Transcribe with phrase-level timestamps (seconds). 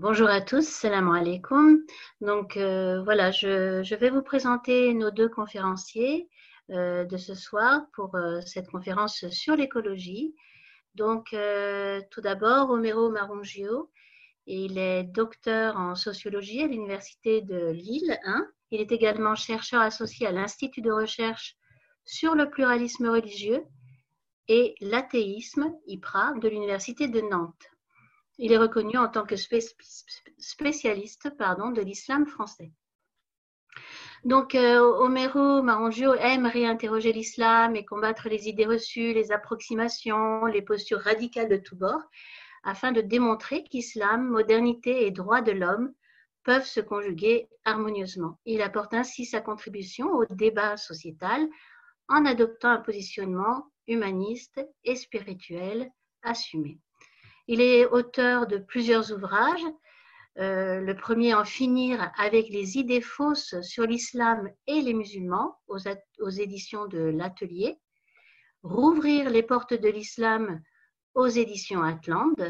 [0.00, 1.84] Bonjour à tous, salam alaikum.
[2.22, 6.26] Donc euh, voilà, je, vais vous présenter nos deux conférenciers
[6.70, 10.34] euh, de ce soir pour euh, cette conférence sur l'écologie.
[10.94, 11.36] Donc
[12.10, 13.90] tout d'abord, Homero Marungio,
[14.46, 18.46] il est docteur en sociologie à l'Université de Lille 1.
[18.70, 21.56] Il est également chercheur associé à l'Institut de recherche
[22.06, 23.64] sur le pluralisme religieux
[24.48, 27.68] et l'athéisme, IPRA, de l'Université de Nantes.
[28.42, 29.36] Il est reconnu en tant que
[30.38, 32.72] spécialiste pardon, de l'islam français.
[34.24, 40.62] Donc, euh, Homero Marangio aime réinterroger l'islam et combattre les idées reçues, les approximations, les
[40.62, 42.02] postures radicales de tous bords,
[42.62, 45.92] afin de démontrer qu'islam, modernité et droits de l'homme
[46.42, 48.38] peuvent se conjuguer harmonieusement.
[48.46, 51.46] Il apporte ainsi sa contribution au débat sociétal
[52.08, 55.90] en adoptant un positionnement humaniste et spirituel
[56.22, 56.78] assumé.
[57.52, 59.66] Il est auteur de plusieurs ouvrages.
[60.38, 66.28] Euh, le premier, En finir avec les idées fausses sur l'islam et les musulmans, aux,
[66.28, 67.76] éditions de l'Atelier.
[68.62, 70.62] Rouvrir les portes de l'islam
[71.14, 72.40] aux éditions Atlante.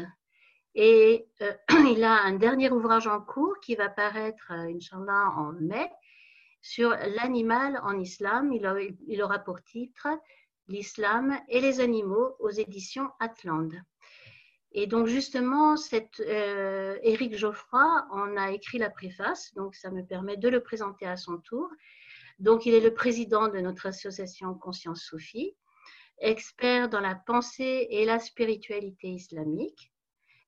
[0.75, 1.51] Et euh,
[1.95, 5.89] il a un dernier ouvrage en cours qui va paraître, euh, Inch'Allah, en mai,
[6.61, 8.53] sur l'animal en islam.
[8.53, 10.09] Il, aura pour titre
[10.67, 13.73] L'islam et les animaux aux éditions Atlante.
[14.73, 20.01] Et donc justement, cet, euh, Éric Geoffroy en a écrit la préface, donc ça me
[20.05, 21.69] permet de le présenter à son tour.
[22.39, 25.55] Donc il est le président de notre association Conscience Soufie,
[26.19, 29.91] expert dans la pensée et la spiritualité islamique.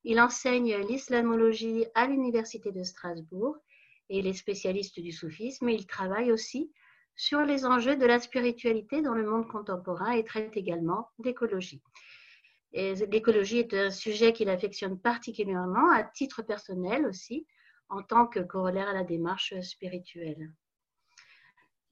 [0.06, 3.58] Il enseigne l'islamologie à l'Université de Strasbourg
[4.10, 5.70] et les spécialistes du soufisme.
[5.70, 6.72] il travaille aussi
[7.16, 11.82] sur les enjeux de la spiritualité dans le monde contemporain et traite également d'écologie.
[12.74, 17.46] L'écologie est un sujet qu'il affectionne particulièrement à titre personnel aussi,
[17.90, 20.52] en tant que corollaire à la démarche spirituelle.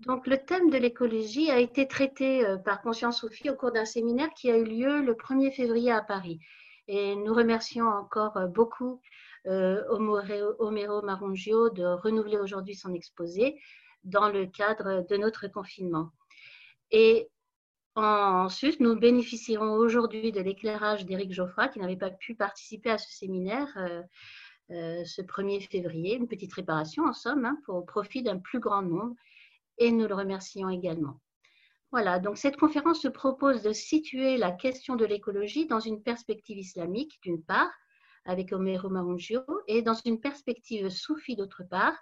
[0.01, 3.85] Donc, le thème de l'écologie a été traité euh, par Conscience Sophie au cours d'un
[3.85, 6.39] séminaire qui a eu lieu le 1er février à Paris.
[6.87, 8.99] Et nous remercions encore euh, beaucoup
[9.45, 13.59] euh, Homero Marungio de renouveler aujourd'hui son exposé
[14.03, 16.09] dans le cadre de notre confinement.
[16.89, 17.29] Et
[17.95, 23.11] Ensuite, nous bénéficierons aujourd'hui de l'éclairage d'Éric Geoffroy, qui n'avait pas pu participer à ce
[23.11, 24.01] séminaire euh,
[24.71, 26.15] euh, ce 1er février.
[26.15, 29.15] Une petite réparation, en somme, hein, pour, au profit d'un plus grand nombre,
[29.77, 31.19] et nous le remercions également.
[31.91, 36.57] Voilà, donc cette conférence se propose de situer la question de l'écologie dans une perspective
[36.57, 37.71] islamique, d'une part,
[38.23, 41.97] avec Omero Marungio, et dans une perspective soufie, d'autre part,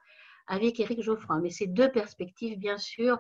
[0.46, 1.40] avec Éric Geoffroy.
[1.40, 3.18] Mais ces deux perspectives, bien sûr,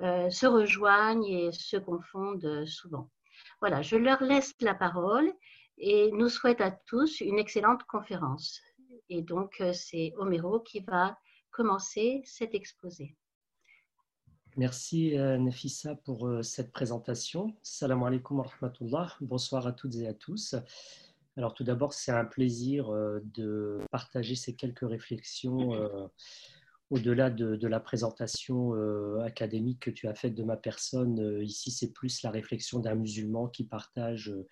[0.00, 3.10] se rejoignent et se confondent souvent.
[3.60, 5.32] Voilà, je leur laisse la parole
[5.78, 8.60] et nous souhaite à tous une excellente conférence.
[9.08, 11.18] Et donc, euh, c'est Homero qui va
[11.50, 13.16] commencer cet exposé.
[14.56, 17.56] Merci euh, Nefissa pour cette présentation.
[17.62, 19.16] Salam alaikum wa rahmatullah.
[19.20, 20.56] Bonsoir à toutes et à tous.
[21.36, 22.90] Alors tout d'abord, c'est un plaisir
[23.22, 26.10] de partager ces quelques réflexions
[26.90, 31.70] au-delà de, la présentation euh, académique que tu as faite de ma personne, euh, ici
[31.70, 34.46] c'est plus la réflexion d'un musulman qui partage euh,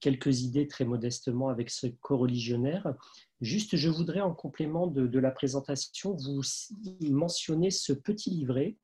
[0.00, 2.94] quelques idées très modestement avec ce co-religionnaire.
[3.40, 6.42] Juste, je voudrais en complément de, la présentation vous
[7.00, 8.76] mentionner ce petit livret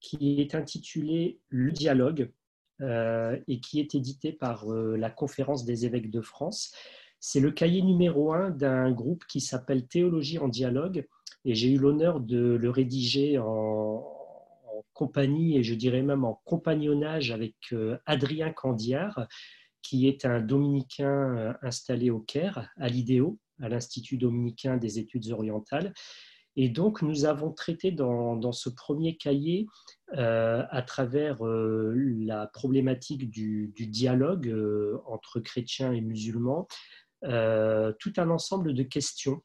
[0.00, 2.32] qui est intitulé Le dialogue
[2.80, 6.72] et qui est édité par la Conférence des évêques de France.
[7.18, 11.08] C'est le cahier numéro un d'un groupe qui s'appelle Théologie en dialogue
[11.46, 14.12] et j'ai eu l'honneur de le rédiger en,
[14.92, 19.28] compagnie et je dirais même en compagnonnage avec euh, Adrien Candiard,
[19.82, 25.30] qui est un dominicain euh, installé au Caire, à l'IDEO, à l'Institut dominicain des études
[25.30, 25.92] orientales.
[26.56, 29.66] Et donc, nous avons traité dans, ce premier cahier,
[30.16, 34.50] euh, à travers la problématique du, du dialogue
[35.06, 36.66] entre chrétiens et musulmans,
[37.20, 39.42] tout un ensemble de questions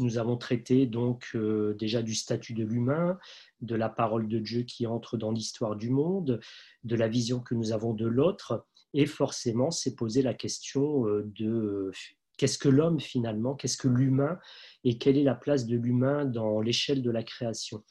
[0.00, 3.18] nous avons traité donc euh, déjà du statut de l'humain,
[3.60, 6.40] de la parole de Dieu qui entre dans l'histoire du monde,
[6.84, 11.24] de la vision que nous avons de l'autre, et forcément s'est posé la question euh,
[11.36, 11.90] de
[12.36, 14.38] qu'est-ce que l'homme finalement, qu'est-ce que l'humain,
[14.84, 17.84] et quelle est la place de l'humain dans l'échelle de la création?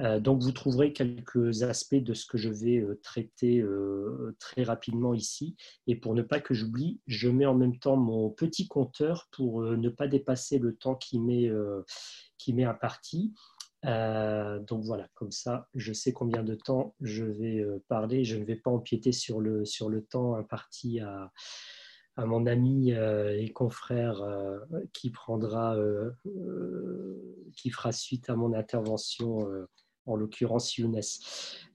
[0.00, 4.64] Euh, donc vous trouverez quelques aspects de ce que je vais euh, traiter euh, très
[4.64, 5.56] rapidement ici.
[5.86, 9.62] Et pour ne pas que j'oublie, je mets en même temps mon petit compteur pour
[9.62, 13.34] ne pas dépasser le temps qui m'est imparti.
[13.84, 18.24] donc voilà, comme ça, je sais combien de temps je vais parler.
[18.24, 21.30] Je ne vais pas empiéter sur le, sur le temps imparti à,
[22.16, 24.22] à mon ami et confrère
[24.92, 25.76] qui prendra,
[27.56, 29.46] qui fera suite à mon intervention
[30.06, 31.00] en l'occurrence Younes.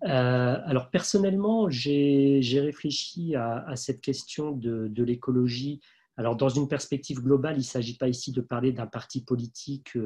[0.02, 5.82] alors personnellement, j'ai réfléchi à, cette question de, l'écologie.
[6.18, 9.98] Alors dans une perspective globale, il ne s'agit pas ici de parler d'un parti politique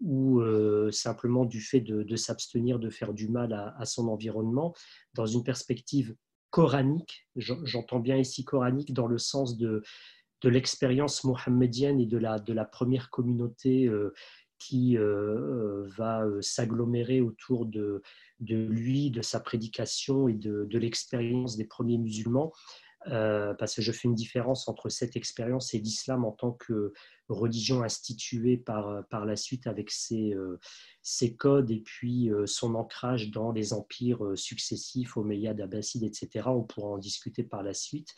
[0.00, 0.42] ou
[0.90, 4.74] simplement du fait de, s'abstenir de faire du mal à, son environnement.
[5.14, 6.14] Dans une perspective
[6.50, 9.82] coranique, j'entends bien ici coranique dans le sens de,
[10.42, 13.88] l'expérience mohammedienne et de la première communauté
[14.66, 18.02] qui va s'agglomérer autour de,
[18.40, 22.52] lui, de sa prédication et de l'expérience des premiers musulmans.
[23.06, 26.92] Parce que je fais une différence entre cette expérience et l'islam en tant que
[27.28, 30.34] religion instituée par, par la suite avec ses,
[31.02, 36.48] ses codes et puis son ancrage dans les empires successifs, Omeyyades, Abbassides, etc.
[36.48, 38.14] On pourra en discuter par la suite.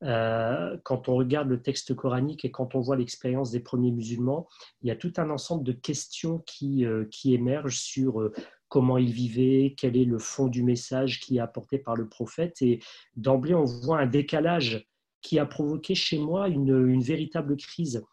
[0.00, 4.48] quand on regarde le texte coranique et quand on voit l'expérience des premiers musulmans,
[4.82, 8.30] il y a tout un ensemble de questions qui, qui émergent sur
[8.68, 12.60] comment ils vivaient, quel est le fond du message qui est apporté par le prophète.
[12.62, 12.80] Et
[13.16, 14.86] d'emblée, on voit un décalage
[15.22, 18.04] qui a provoqué chez moi une, une véritable crise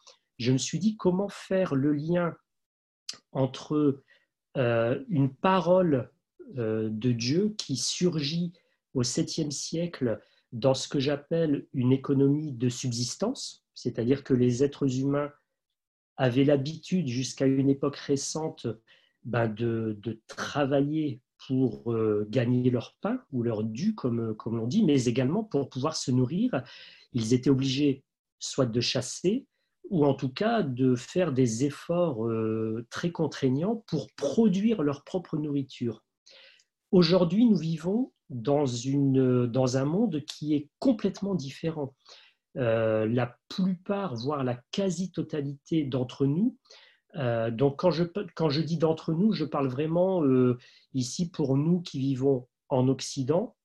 [0.43, 2.35] je me suis dit comment faire le lien
[3.31, 4.03] entre
[4.57, 6.11] euh, une parole
[6.57, 8.53] euh, de Dieu qui surgit
[8.93, 10.19] au 7e siècle
[10.51, 15.31] dans ce que j'appelle une économie de subsistance, c'est-à-dire que les êtres humains
[16.15, 18.67] avaient l'habitude jusqu'à une époque récente
[19.25, 24.83] ben, de, travailler pour euh, gagner leur pain ou leur dû, comme, comme l'on dit,
[24.83, 26.63] mais également pour pouvoir se nourrir.
[27.13, 28.03] Ils étaient obligés
[28.39, 29.45] soit de chasser,
[29.89, 35.37] ou en tout cas de faire des efforts euh, très contraignants pour produire leur propre
[35.37, 36.03] nourriture.
[36.91, 41.95] Aujourd'hui, nous vivons dans, une, dans un monde qui est complètement différent.
[42.57, 46.57] Euh, la plupart, voire la quasi-totalité d'entre nous,
[47.15, 48.03] euh, donc quand je,
[48.35, 50.23] quand je dis d'entre nous, je parle vraiment
[50.93, 53.55] ici pour nous qui vivons en Occident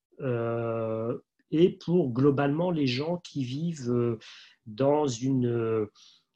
[1.51, 4.17] et pour globalement les gens qui vivent
[4.65, 5.87] dans une,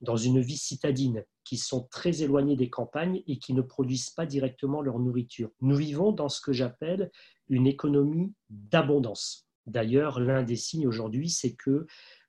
[0.01, 4.25] dans une vie citadine, qui sont très éloignés des campagnes et qui ne produisent pas
[4.25, 5.49] directement leur nourriture.
[5.61, 7.11] Nous vivons dans ce que j'appelle
[7.49, 9.47] une économie d'abondance.
[9.65, 11.85] D'ailleurs, l'un des signes aujourd'hui, c'est que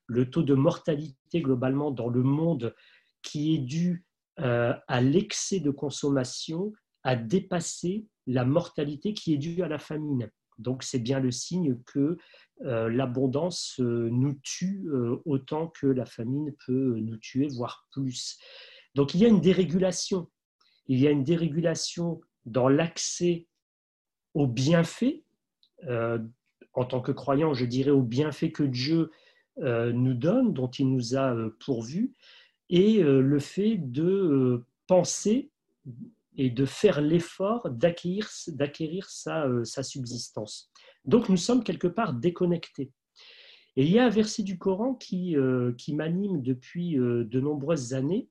[0.06, 2.74] le taux de mortalité globalement dans le monde
[3.22, 4.04] qui est dû
[4.40, 6.72] euh, à l'excès de consommation
[7.04, 10.30] a dépassé la mortalité qui est due à la famine.
[10.58, 12.16] Donc c'est bien le signe que
[12.62, 14.88] euh, l'abondance euh, nous tue
[15.24, 18.38] autant que la famine peut nous tuer, voire plus.
[18.94, 20.30] Donc il y a une dérégulation.
[20.86, 23.46] Il y a une dérégulation dans l'accès
[24.34, 25.22] aux bienfaits.
[25.86, 29.10] en tant que croyant, je dirais aux bienfaits que Dieu
[29.58, 32.12] nous donne, dont il nous a pourvus,
[32.70, 35.50] et le fait de penser
[36.36, 40.70] et de faire l'effort d'acquérir, d'acquérir sa, euh, sa, subsistance.
[41.04, 42.90] Donc nous sommes quelque part déconnectés.
[43.76, 47.40] Et il y a un verset du Coran qui, euh, qui m'anime depuis euh, de
[47.40, 48.28] nombreuses années,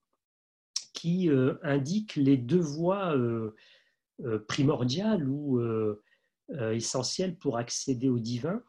[0.94, 1.28] qui
[1.64, 3.18] indique les deux voies
[4.48, 5.60] primordiales ou
[6.72, 8.62] essentielles pour accéder au divin.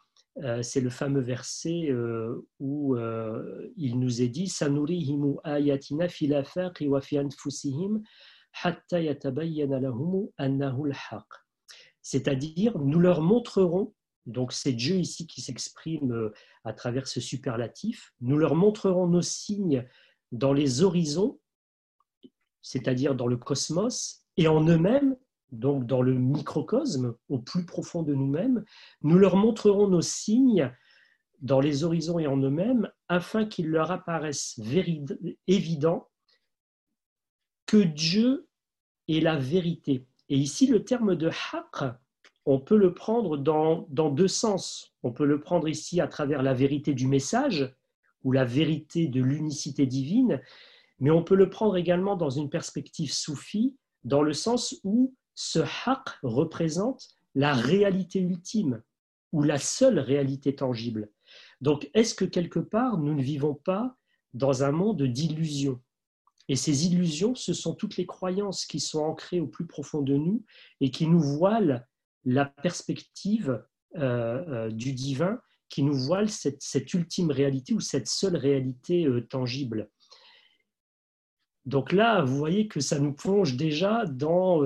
[0.62, 1.92] C'est le fameux verset
[2.58, 2.96] où
[3.76, 4.52] il nous est dit
[5.44, 6.08] ayatina
[12.04, 13.94] c'est-à-dire, nous leur montrerons,
[14.26, 19.22] donc c'est Dieu ici qui s'exprime euh, à travers ce superlatif, nous leur montrerons nos
[19.22, 19.88] signes
[20.30, 21.40] dans les horizons,
[22.60, 25.16] c'est-à-dire dans le cosmos, et en eux-mêmes,
[25.58, 28.64] donc dans le microcosme, au plus profond de nous-mêmes,
[29.02, 30.72] nous leur montrerons nos signes
[31.40, 34.58] dans les horizons et en eux-mêmes, afin qu'ils leur apparaissent
[35.46, 36.08] évidents
[37.66, 38.48] que Dieu
[39.08, 40.06] est la vérité.
[40.28, 41.94] Et ici, le terme de haqq,
[42.46, 44.94] on peut le prendre dans, dans deux sens.
[45.02, 47.74] On peut le prendre ici à travers la vérité du message
[48.22, 50.40] ou la vérité de l'unicité divine,
[50.98, 55.60] mais on peut le prendre également dans une perspective soufie, dans le sens où ce
[55.60, 58.82] haqq représente la réalité ultime
[59.32, 61.10] ou la seule réalité tangible.
[61.60, 63.96] Donc, est-ce que quelque part, nous ne vivons pas
[64.32, 65.80] dans un monde d'illusions?
[66.48, 70.14] Et ces illusions, ce sont toutes les croyances qui sont ancrées au plus profond de
[70.14, 70.44] nous
[70.80, 71.86] et qui nous voilent
[72.24, 73.64] la perspective
[73.96, 79.26] euh, euh, du divin, qui nous voilent cette, ultime réalité ou cette seule réalité euh,
[79.26, 79.90] tangible.
[81.66, 84.60] Donc là, vous voyez que ça nous plonge déjà dans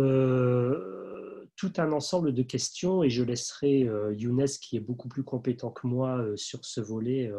[1.57, 5.87] tout un ensemble de questions et je laisserai Younes, qui est beaucoup plus compétent que
[5.87, 7.31] moi sur ce volet,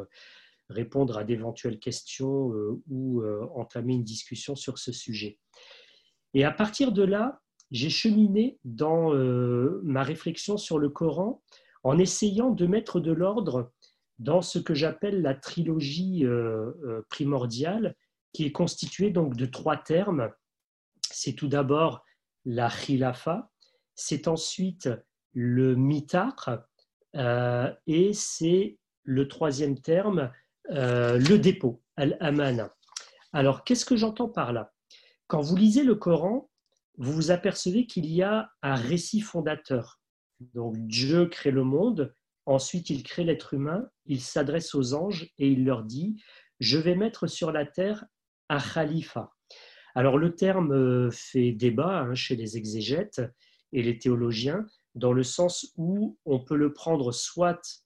[0.70, 2.54] répondre à d'éventuelles questions
[2.90, 3.24] ou
[3.54, 5.40] entamer une discussion sur ce sujet.
[6.34, 9.14] Et à partir de là, j'ai cheminé dans
[9.84, 11.42] ma réflexion sur le Coran
[11.84, 13.72] en essayant de mettre de l'ordre
[14.20, 16.26] dans ce que j'appelle la trilogie
[17.10, 17.96] primordiale,
[18.34, 20.32] qui est constituée donc de trois termes.
[21.12, 22.04] C'est tout d'abord
[22.46, 23.50] la khilafa,
[23.96, 24.90] c'est ensuite
[25.34, 26.60] le mitar,
[27.16, 30.32] euh, et c'est le troisième terme,
[30.72, 32.76] euh, le dépôt, al-amana.
[33.34, 34.74] Alors, qu'est-ce que j'entends par là?
[35.28, 36.50] Quand vous lisez le Coran,
[36.98, 40.00] vous vous apercevez qu'il y a un récit fondateur.
[40.54, 42.14] Donc, Dieu crée le monde,
[42.46, 46.22] ensuite il crée l'être humain, il s'adresse aux anges et il leur dit
[46.60, 48.06] Je vais mettre sur la terre
[49.96, 53.22] Alors, le terme euh, fait débat hein, chez les exégètes
[53.74, 54.66] et les théologiens
[54.96, 57.84] dans le sens où on peut le prendre soit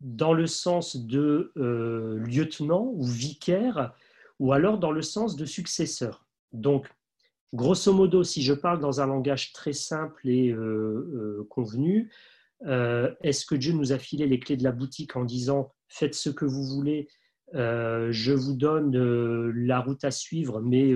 [0.00, 3.94] dans le sens de euh, lieutenant ou vicaire,
[4.38, 6.26] ou alors dans le sens de successeur.
[6.52, 6.86] Donc,
[7.54, 12.10] grosso modo, si je parle dans un langage très simple et euh, convenu,
[12.62, 16.30] est-ce que Dieu nous a filé les clés de la boutique en disant faites ce
[16.30, 17.06] que vous voulez,
[17.52, 18.96] je vous donne
[19.50, 20.92] la route à suivre, mais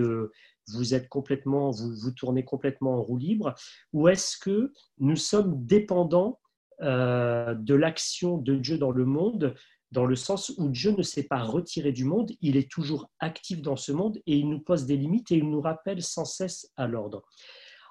[0.72, 3.54] vous êtes complètement, vous, vous tournez complètement en roue libre,
[3.92, 6.40] ou est-ce que nous sommes dépendants
[6.82, 9.54] euh, de l'action de Dieu dans le monde,
[9.90, 13.60] dans le sens où Dieu ne s'est pas retiré du monde, il est toujours actif
[13.60, 16.70] dans ce monde et il nous pose des limites et il nous rappelle sans cesse
[16.76, 17.22] à l'ordre.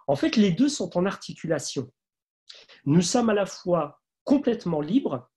[0.08, 1.92] En fait, les deux sont en articulation.
[2.86, 5.30] Nous sommes à la fois complètement libres,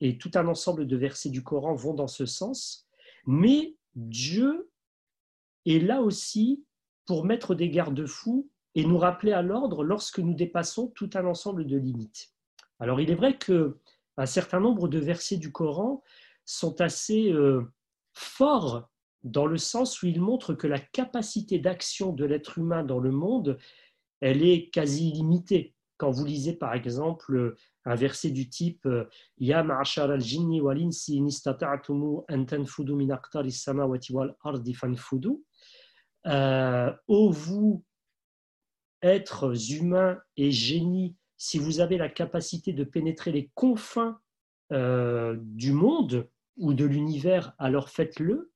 [0.00, 2.86] et tout un ensemble de versets du Coran vont dans ce sens,
[3.26, 4.70] mais Dieu
[5.66, 6.64] est là aussi
[7.06, 11.66] pour mettre des garde-fous et nous rappeler à l'ordre lorsque nous dépassons tout un ensemble
[11.66, 12.32] de limites.
[12.78, 13.78] Alors il est vrai que
[14.16, 16.02] un certain nombre de versets du Coran
[16.44, 17.62] sont assez euh,
[18.12, 18.88] forts
[19.22, 23.10] dans le sens où ils montrent que la capacité d'action de l'être humain dans le
[23.10, 23.58] monde,
[24.20, 25.74] elle est quasi illimitée.
[25.96, 28.88] Quand vous lisez par exemple un verset du type
[29.38, 31.20] Ya ma'ashar al-jinni wal insi
[32.28, 35.42] an tanfudu min aqtari samawati wal ardi fanfudu
[36.26, 37.84] euh, ô vous,
[39.02, 44.20] êtres humains et génies, si vous avez la capacité de pénétrer les confins
[44.72, 48.52] euh, du monde ou de l'univers, alors faites-le.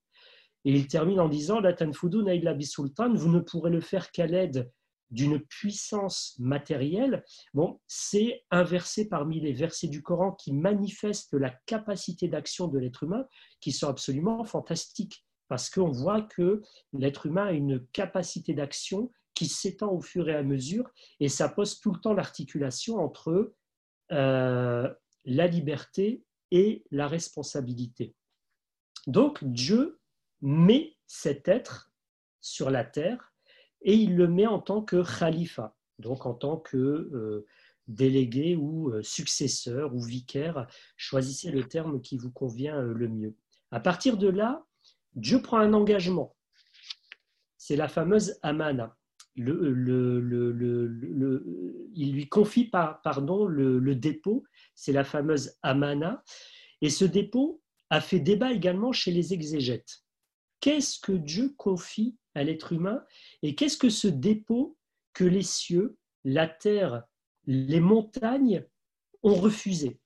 [0.66, 4.70] Et il termine en disant La tanfudu naïla vous ne pourrez le faire qu'à l'aide
[5.10, 7.24] d'une puissance matérielle.
[7.52, 12.78] Bon, c'est un verset parmi les versets du Coran qui manifestent la capacité d'action de
[12.78, 13.26] l'être humain
[13.60, 19.46] qui sont absolument fantastiques parce qu'on voit que l'être humain a une capacité d'action qui
[19.46, 20.88] s'étend au fur et à mesure,
[21.20, 23.54] et ça pose tout le temps l'articulation entre
[24.12, 24.94] euh,
[25.24, 28.14] la liberté et la responsabilité.
[29.06, 30.00] Donc Dieu
[30.40, 31.92] met cet être
[32.40, 33.33] sur la terre
[33.84, 37.46] et il le met en tant que khalifa, donc en tant que euh,
[37.86, 43.36] délégué ou euh, successeur ou vicaire, choisissez le terme qui vous convient le mieux.
[43.70, 44.64] À partir de là,
[45.14, 46.34] Dieu prend un engagement.
[47.56, 48.96] C'est la fameuse amana.
[49.36, 49.42] il
[51.96, 56.22] lui confie pardon, le, dépôt, c'est la fameuse amana.
[56.80, 60.03] Et ce dépôt a fait débat également chez les exégètes.
[60.64, 63.04] Qu'est-ce que Dieu confie à l'être humain
[63.42, 64.78] et qu'est-ce que ce dépôt
[65.12, 67.04] que les cieux, la terre,
[67.44, 68.64] les montagnes
[69.22, 70.00] ont refusé?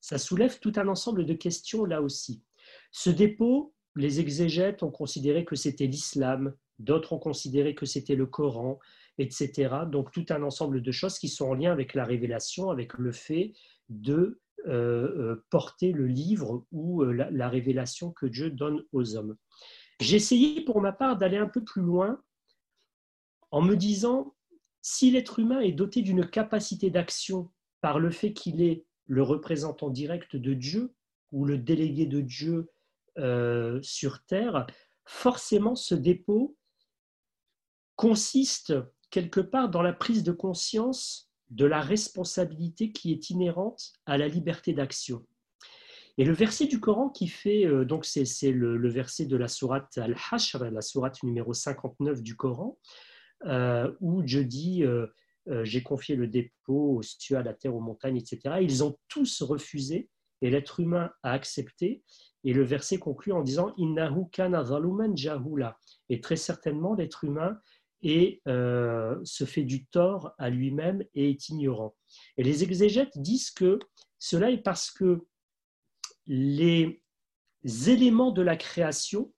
[0.00, 2.42] Ça soulève tout un ensemble de questions là aussi.
[2.90, 8.26] Ce dépôt, les exégètes ont considéré que c'était l'islam, d'autres ont considéré que c'était le
[8.26, 8.80] Coran,
[9.18, 9.76] etc.
[9.86, 13.12] Donc tout un ensemble de choses qui sont en lien avec la révélation, avec le
[13.12, 13.52] fait
[13.88, 14.40] de
[15.50, 19.36] porter le livre ou euh, la, révélation que Dieu donne aux hommes.
[20.00, 22.22] J'ai essayé pour ma part d'aller un peu plus loin
[23.50, 24.34] en me disant,
[24.80, 27.50] si l'être humain est doté d'une capacité d'action
[27.80, 30.94] par le fait qu'il est le représentant direct de Dieu
[31.32, 32.70] ou le délégué de Dieu
[33.18, 34.66] euh, sur Terre,
[35.04, 36.56] forcément ce dépôt
[37.96, 38.74] consiste
[39.10, 44.28] quelque part dans la prise de conscience de la responsabilité qui est inhérente à la
[44.28, 45.24] liberté d'action.
[46.18, 49.96] Et le verset du Coran qui fait, euh, donc c'est le, verset de la sourate
[49.96, 52.78] Al-Hashr, la sourate numéro 59 du Coran,
[53.46, 54.84] euh, où Dieu dit
[55.62, 58.56] J'ai confié le dépôt aux cieux, à la terre, aux montagnes, etc.
[58.60, 60.08] Ils ont tous refusé
[60.42, 62.02] et l'être humain a accepté.
[62.44, 64.64] Et le verset conclut en disant Innahu kana
[65.14, 65.78] jahula.
[66.08, 67.58] Et très certainement, l'être humain
[68.02, 71.94] et euh, se fait du tort à lui-même et est ignorant.
[72.36, 73.78] Et les exégètes disent que
[74.18, 75.26] cela est parce que
[76.26, 77.02] les
[77.64, 79.32] éléments de la création,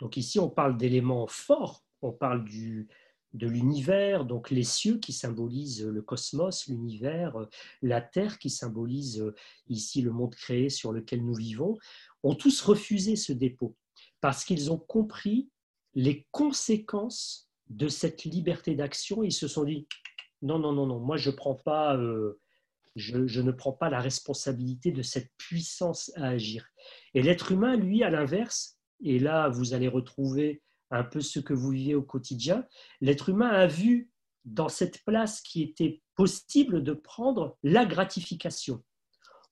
[0.00, 2.88] donc ici on parle d'éléments forts, on parle du,
[3.32, 7.36] de l'univers, donc les cieux qui symbolisent le cosmos, l'univers,
[7.82, 9.24] la terre qui symbolise
[9.68, 11.76] ici le monde créé sur lequel nous vivons,
[12.22, 13.76] ont tous refusé ce dépôt
[14.20, 15.50] parce qu'ils ont compris
[15.94, 19.22] les conséquences de cette liberté d'action.
[19.22, 19.86] Ils se sont dit
[20.42, 22.40] non, non, non, non, moi je, prends pas, euh,
[22.94, 26.68] je, ne prends pas la responsabilité de cette puissance à agir.
[27.14, 31.54] Et l'être humain, lui, à l'inverse, et là vous allez retrouver un peu ce que
[31.54, 32.66] vous vivez au quotidien,
[33.00, 34.10] l'être humain a vu
[34.44, 38.82] dans cette place qui était possible de prendre la gratification.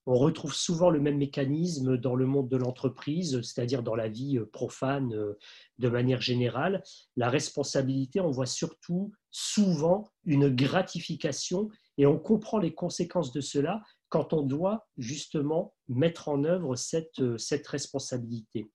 [0.06, 4.38] On retrouve souvent le même mécanisme dans le monde de l'entreprise, c'est-à-dire dans la vie
[4.38, 5.38] euh, profane euh,
[5.78, 6.82] de manière générale.
[7.16, 13.82] La responsabilité, on voit surtout souvent une gratification et on comprend les conséquences de cela
[14.10, 18.70] quand on doit justement mettre en œuvre cette, euh, cette responsabilité.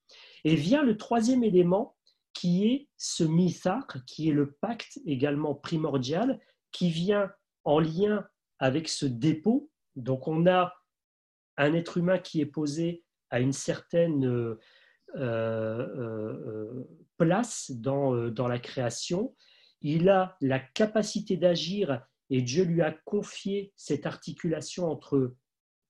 [0.45, 1.95] Et vient le troisième élément
[2.33, 6.39] qui est ce mithaq, qui est le pacte également primordial,
[6.71, 7.29] qui vient
[7.65, 8.25] en lien
[8.59, 9.69] avec ce dépôt.
[9.95, 10.73] Donc on a
[11.59, 14.57] un être humain qui est posé à une certaine euh,
[15.17, 16.83] euh,
[17.17, 19.35] place dans, la création.
[19.81, 25.35] Il a la capacité d'agir et Dieu lui a confié cette articulation entre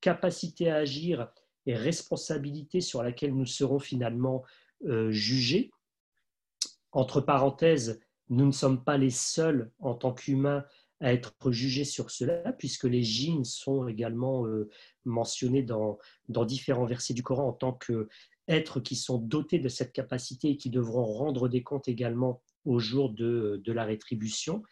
[0.02, 1.30] capacité à agir
[1.66, 4.44] et responsabilité sur laquelle nous serons finalement
[4.86, 5.72] euh, jugés.
[6.92, 10.66] Entre parenthèses, nous ne sommes pas les seuls en tant qu'humains
[11.00, 14.70] à être jugés sur cela, puisque les djinns sont également euh,
[15.06, 19.94] mentionnés dans, dans différents versets du Coran en tant qu'êtres qui sont dotés de cette
[19.94, 24.64] capacité et qui devront rendre des comptes également au jour de, de la rétribution.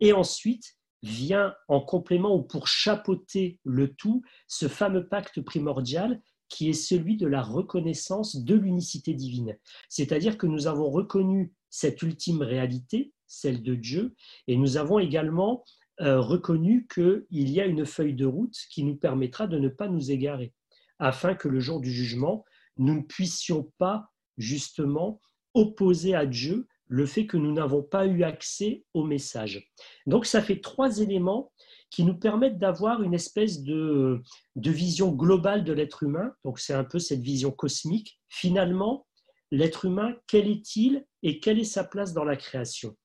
[0.00, 6.70] Et ensuite, vient en complément ou pour chapeauter le tout ce fameux pacte primordial qui
[6.70, 9.58] est celui de la reconnaissance de l'unicité divine.
[9.88, 14.14] C'est-à-dire que nous avons reconnu cette ultime réalité, celle de Dieu,
[14.46, 15.64] et nous avons également
[16.00, 19.88] euh, reconnu qu'il y a une feuille de route qui nous permettra de ne pas
[19.88, 20.52] nous égarer,
[20.98, 22.44] afin que le jour du jugement,
[22.76, 25.20] nous ne puissions pas justement
[25.54, 29.70] opposer à Dieu le fait que nous n'avons pas eu accès au message.
[30.06, 31.52] Donc ça fait trois éléments
[31.90, 34.20] qui nous permettent d'avoir une espèce de,
[34.56, 36.32] de vision globale de l'être humain.
[36.44, 38.20] Donc c'est un peu cette vision cosmique.
[38.28, 39.06] Finalement,
[39.50, 42.96] l'être humain, quel est-il et quelle est sa place dans la création?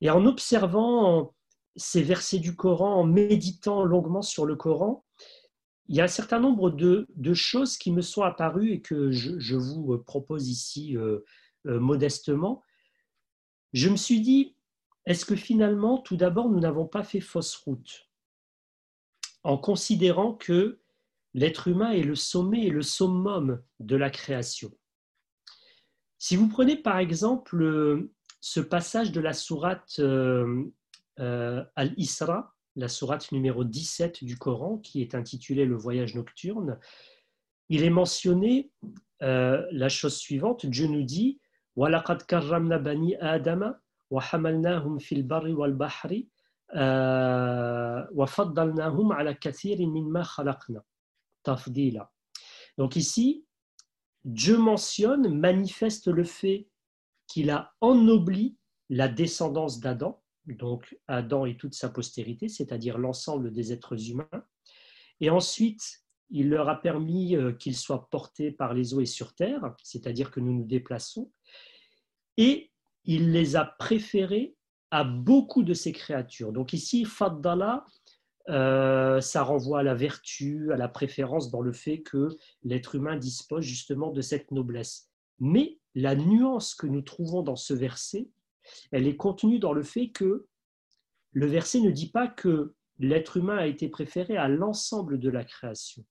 [0.00, 1.34] Et en observant
[1.76, 5.04] ces versets du Coran, en méditant longuement sur le Coran,
[5.88, 9.56] il y a un certain nombre de, choses qui me sont apparues et que je,
[9.56, 11.20] vous propose ici euh,
[11.66, 12.62] euh, modestement.
[13.72, 14.54] Je me suis dit,
[15.06, 18.08] est-ce que finalement, tout d'abord, nous n'avons pas fait fausse route
[19.44, 20.80] en considérant que
[21.32, 24.70] l'être humain est le sommet et le summum de la création?
[26.18, 30.65] Si vous prenez par exemple euh, ce passage de la sourate euh,
[31.19, 36.79] euh, Al-Isra, la sourate numéro 17 du Coran, qui est intitulée Le voyage nocturne,
[37.69, 38.71] il est mentionné
[39.21, 41.39] la chose suivante Dieu nous dit
[41.77, 43.73] وَلَقَدْ كَرَّمْنَا بَنِي آدَمَ
[44.11, 46.23] وَحَمَلْنَاهُمْ فِي الْبَرِّ وَالْبَحْرِ
[48.11, 50.81] وَفَضَّلْنَاهُمْ عَلَى كَثِيرٍ مِّمَّا خَلَقْنَا
[51.43, 52.09] تَفْضِيلًا
[52.77, 53.45] Donc ici,
[54.25, 56.67] Dieu mentionne, manifeste le fait
[57.28, 58.56] qu'il a ennobli
[58.90, 64.44] la descendance d'Adam, donc Adam et toute sa postérité, c'est-à-dire l'ensemble des êtres humains.
[65.20, 69.34] Et ensuite, il leur a permis euh, qu'ils soient portés par les eaux et sur
[69.34, 71.30] terre, c'est-à-dire que nous nous déplaçons.
[72.36, 72.70] Et
[73.04, 74.56] il les a préférés
[74.90, 76.52] à beaucoup de ces créatures.
[76.52, 77.84] Donc ici, Faddala
[78.48, 82.30] euh, ça renvoie à la vertu, à la préférence dans le fait que
[82.62, 85.10] l'être humain dispose justement de cette noblesse.
[85.38, 88.28] Mais la nuance que nous trouvons dans ce verset,
[88.92, 90.46] elle est contenue dans le fait que
[91.32, 95.44] le verset ne dit pas que l'être humain a été préféré à l'ensemble de la
[95.44, 96.04] création.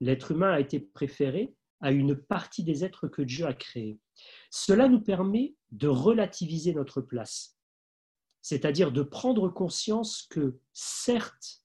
[0.00, 3.98] L'être humain a été préféré à une partie des êtres que Dieu a créés.
[4.50, 7.56] Cela nous permet de relativiser notre place,
[8.42, 11.64] c'est-à-dire de prendre conscience que certes,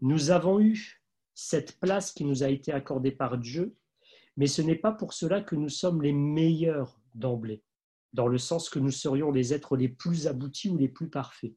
[0.00, 3.76] nous avons eu cette place qui nous a été accordée par Dieu,
[4.38, 7.62] mais ce n'est pas pour cela que nous sommes les meilleurs d'emblée,
[8.14, 11.54] dans le sens que nous serions les êtres les plus aboutis ou les plus parfaits.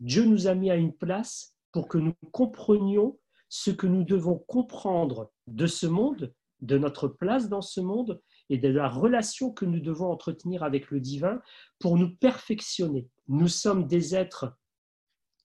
[0.00, 4.38] Dieu nous a mis à une place pour que nous comprenions ce que nous devons
[4.38, 9.64] comprendre de ce monde, de notre place dans ce monde et de la relation que
[9.64, 11.40] nous devons entretenir avec le divin
[11.78, 13.08] pour nous perfectionner.
[13.28, 14.56] Nous sommes des êtres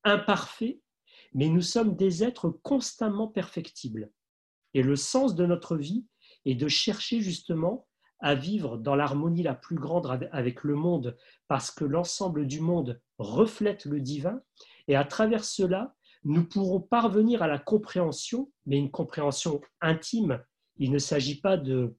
[0.04, 0.80] imparfaits
[1.34, 4.12] mais nous sommes des êtres constamment perfectibles.
[4.73, 6.06] Et le sens de notre vie,
[6.47, 7.86] et de chercher justement
[8.19, 11.17] à vivre dans l'harmonie la plus grande avec le monde,
[11.49, 14.41] parce que l'ensemble du monde reflète le divin,
[14.88, 20.41] et à travers cela, nous pourrons parvenir à la compréhension, mais une compréhension intime.
[20.77, 21.93] Il ne s'agit pas de,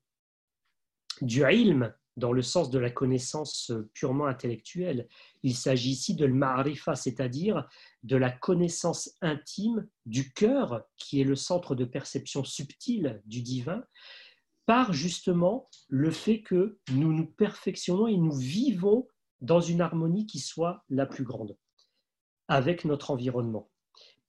[1.21, 5.09] du ilm dans le sens de la connaissance purement intellectuelle.
[5.43, 7.69] Il s'agit ici de l'ma'rifa, c'est-à-dire
[8.03, 13.85] de la connaissance intime du cœur, qui est le centre de perception subtile du divin,
[14.69, 19.09] par justement le fait que nous nous perfectionnons et nous vivons
[19.41, 21.57] dans une harmonie qui soit la plus grande
[22.49, 23.71] avec notre environnement.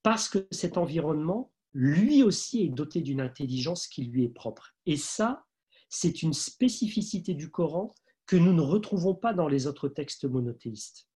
[0.02, 4.76] Parce que cet environnement, lui aussi, est doté d'une intelligence qui lui est propre.
[4.86, 5.44] Et ça,
[5.90, 7.94] c'est une spécificité du Coran
[8.26, 11.10] que nous ne retrouvons pas dans les autres textes monothéistes.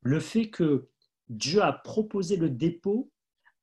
[0.00, 0.88] Le fait que
[1.28, 3.10] Dieu a proposé le dépôt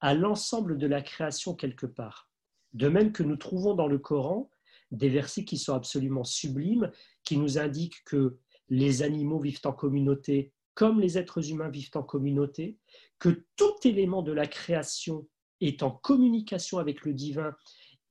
[0.01, 2.29] à l'ensemble de la création quelque part.
[2.73, 4.49] De même que nous trouvons dans le Coran
[4.91, 6.91] des versets qui sont absolument sublimes,
[7.23, 8.37] qui nous indiquent que
[8.69, 12.77] les animaux vivent en communauté comme les êtres humains vivent en communauté,
[13.17, 15.25] que tout élément de la création
[15.61, 17.55] est en communication avec le divin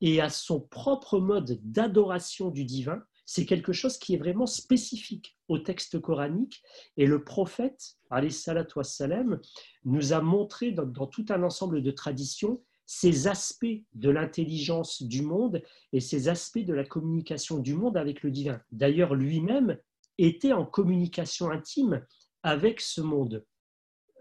[0.00, 5.37] et a son propre mode d'adoration du divin, c'est quelque chose qui est vraiment spécifique
[5.48, 6.62] au texte coranique.
[6.96, 9.40] Et le prophète, wassalam,
[9.84, 15.62] nous a montré dans tout un ensemble de traditions ces aspects de l'intelligence du monde
[15.92, 18.61] et ces aspects de la communication du monde avec le divin.
[18.73, 19.79] D'ailleurs, lui-même
[20.18, 22.05] était en communication intime
[22.42, 23.44] avec ce monde.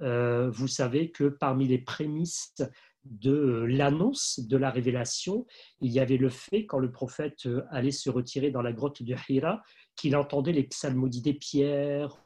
[0.02, 2.56] Euh, vous savez que parmi les prémices
[3.06, 5.46] de l'annonce de la révélation,
[5.82, 9.04] il y avait le fait, quand le prophète euh, allait se retirer dans la grotte
[9.04, 9.62] de Hira,
[9.96, 12.24] qu'il entendait les psalmodies des pierres,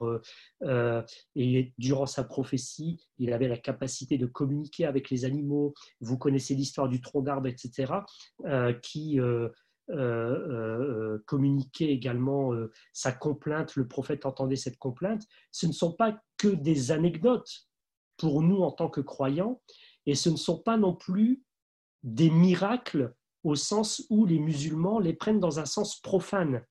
[0.62, 1.04] euh,
[1.36, 5.74] et durant sa prophétie, il avait la capacité de communiquer avec les animaux.
[6.00, 7.94] Vous connaissez l'histoire du tronc d'arbre, etc.,
[8.82, 9.20] qui
[11.26, 12.54] communiquait également
[12.94, 15.24] sa complainte, le prophète entendait cette complainte.
[15.52, 17.68] Ce ne sont pas que des anecdotes
[18.18, 19.62] pour nous en tant que croyants,
[20.08, 21.44] et ce ne sont pas non plus
[22.02, 26.66] des miracles au sens où les musulmans les prennent dans un sens profane.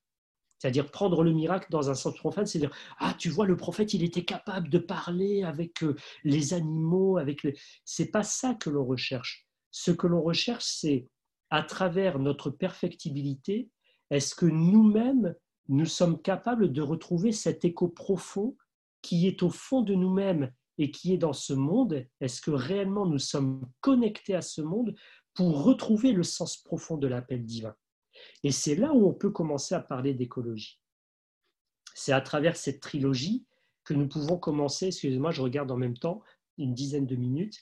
[0.57, 3.93] C'est-à-dire prendre le miracle dans un sens profane, c'est dire ah tu vois le prophète
[3.93, 7.55] il était capable de parler avec euh, les animaux, avec les...
[7.85, 9.47] c'est pas ça que l'on recherche.
[9.69, 11.07] Ce que l'on recherche c'est
[11.51, 13.69] à travers notre perfectibilité,
[14.09, 15.35] est-ce que nous-mêmes
[15.69, 18.57] nous sommes capables de retrouver cet écho profond
[19.03, 23.05] qui est au fond de nous-mêmes et qui est dans ce monde Est-ce que réellement
[23.05, 24.95] nous sommes connectés à ce monde
[25.33, 27.75] pour retrouver le sens profond de l'appel divin?
[28.43, 30.79] Et c'est là où on peut commencer à parler d'écologie.
[31.93, 33.45] C'est à travers cette trilogie
[33.83, 36.21] que nous pouvons commencer, excusez-moi, je regarde en même temps
[36.57, 37.59] une dizaine de minutes,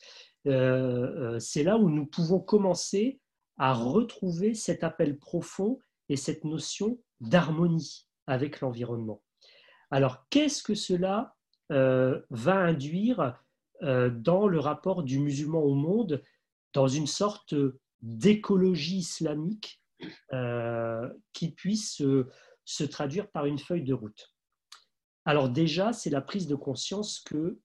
[0.47, 3.19] euh, euh, c'est là où nous pouvons commencer
[3.57, 9.21] à retrouver cet appel profond et cette notion d'harmonie avec l'environnement.
[9.91, 11.34] Alors, qu'est-ce que cela
[11.71, 13.41] euh, va induire
[13.81, 16.23] euh, dans le rapport du musulman au monde,
[16.73, 17.55] dans une sorte
[18.01, 19.81] d'écologie islamique
[20.33, 22.03] euh, qui puisse
[22.65, 24.35] se traduire par une feuille de route
[25.25, 27.59] Alors déjà, c'est la prise de conscience que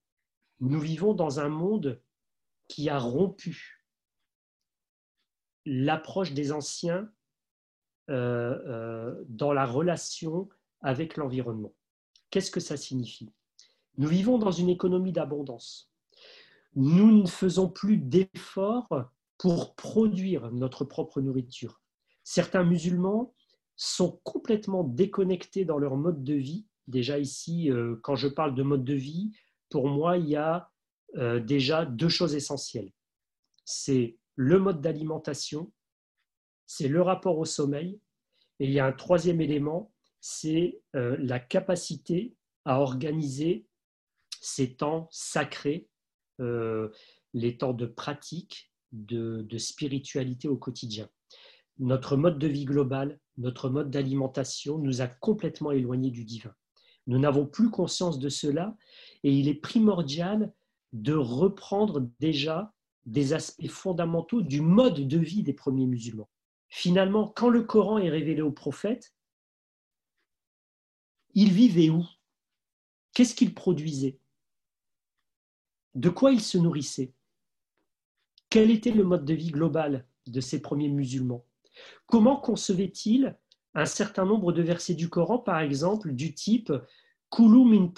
[0.61, 2.01] nous vivons dans un monde
[2.67, 3.85] qui a rompu
[5.65, 7.11] l'approche des anciens
[8.07, 10.49] dans la relation
[10.81, 11.73] avec l'environnement.
[12.31, 13.31] Qu'est-ce que ça signifie?
[13.97, 15.91] Nous vivons dans une économie d'abondance.
[16.75, 21.81] Nous ne faisons plus d'efforts pour produire notre propre nourriture.
[22.23, 23.33] Certains musulmans
[23.75, 26.67] sont complètement déconnectés dans leur mode de vie.
[26.87, 29.31] Déjà ici, euh, quand je parle de mode de vie,
[29.69, 30.69] pour moi, il y a
[31.17, 32.91] euh, déjà deux choses essentielles.
[33.65, 35.71] C'est le mode d'alimentation,
[36.65, 37.99] c'est le rapport au sommeil,
[38.59, 43.65] et il y a un troisième élément, c'est euh, la capacité à organiser
[44.41, 45.87] ces temps sacrés,
[46.41, 46.89] euh,
[47.33, 51.07] les temps de pratique, de, spiritualité au quotidien.
[51.79, 56.53] Notre mode de vie global, notre mode d'alimentation nous a complètement éloignés du divin.
[57.07, 58.75] Nous n'avons plus conscience de cela
[59.23, 60.53] et il est primordial
[60.91, 62.73] de reprendre déjà
[63.05, 66.29] des aspects fondamentaux du mode de vie des premiers musulmans.
[66.67, 69.13] Finalement, quand le Coran est révélé aux prophètes,
[71.33, 72.05] ils vivaient où?
[73.13, 74.19] Qu'est-ce qu'ils produisaient
[75.95, 77.13] de quoi ils se nourrissaient
[78.49, 81.45] Quel était le mode de vie global de ces premiers musulmans?
[82.05, 83.35] Comment concevaient-ils
[83.73, 86.73] un certain nombre de versets du Coran, par exemple, du type
[87.31, 87.93] Kulu min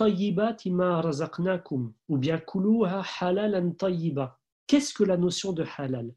[2.07, 2.85] ou bien Kulu
[3.19, 3.73] halal
[4.67, 6.13] Qu'est-ce que la notion de halal?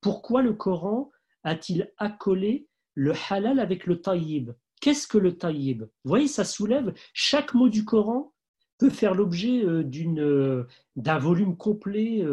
[0.00, 1.10] Pourquoi le Coran
[1.42, 4.52] a-t-il accolé le halal avec le taïb.
[4.80, 8.32] Qu'est-ce que le taïb Vous voyez, ça soulève, chaque mot du Coran
[8.78, 10.64] peut faire l'objet euh,
[10.96, 12.24] d'un volume complet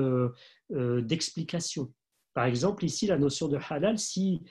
[0.70, 1.94] d'explications.
[2.34, 4.42] Par exemple, ici, la notion de halal, si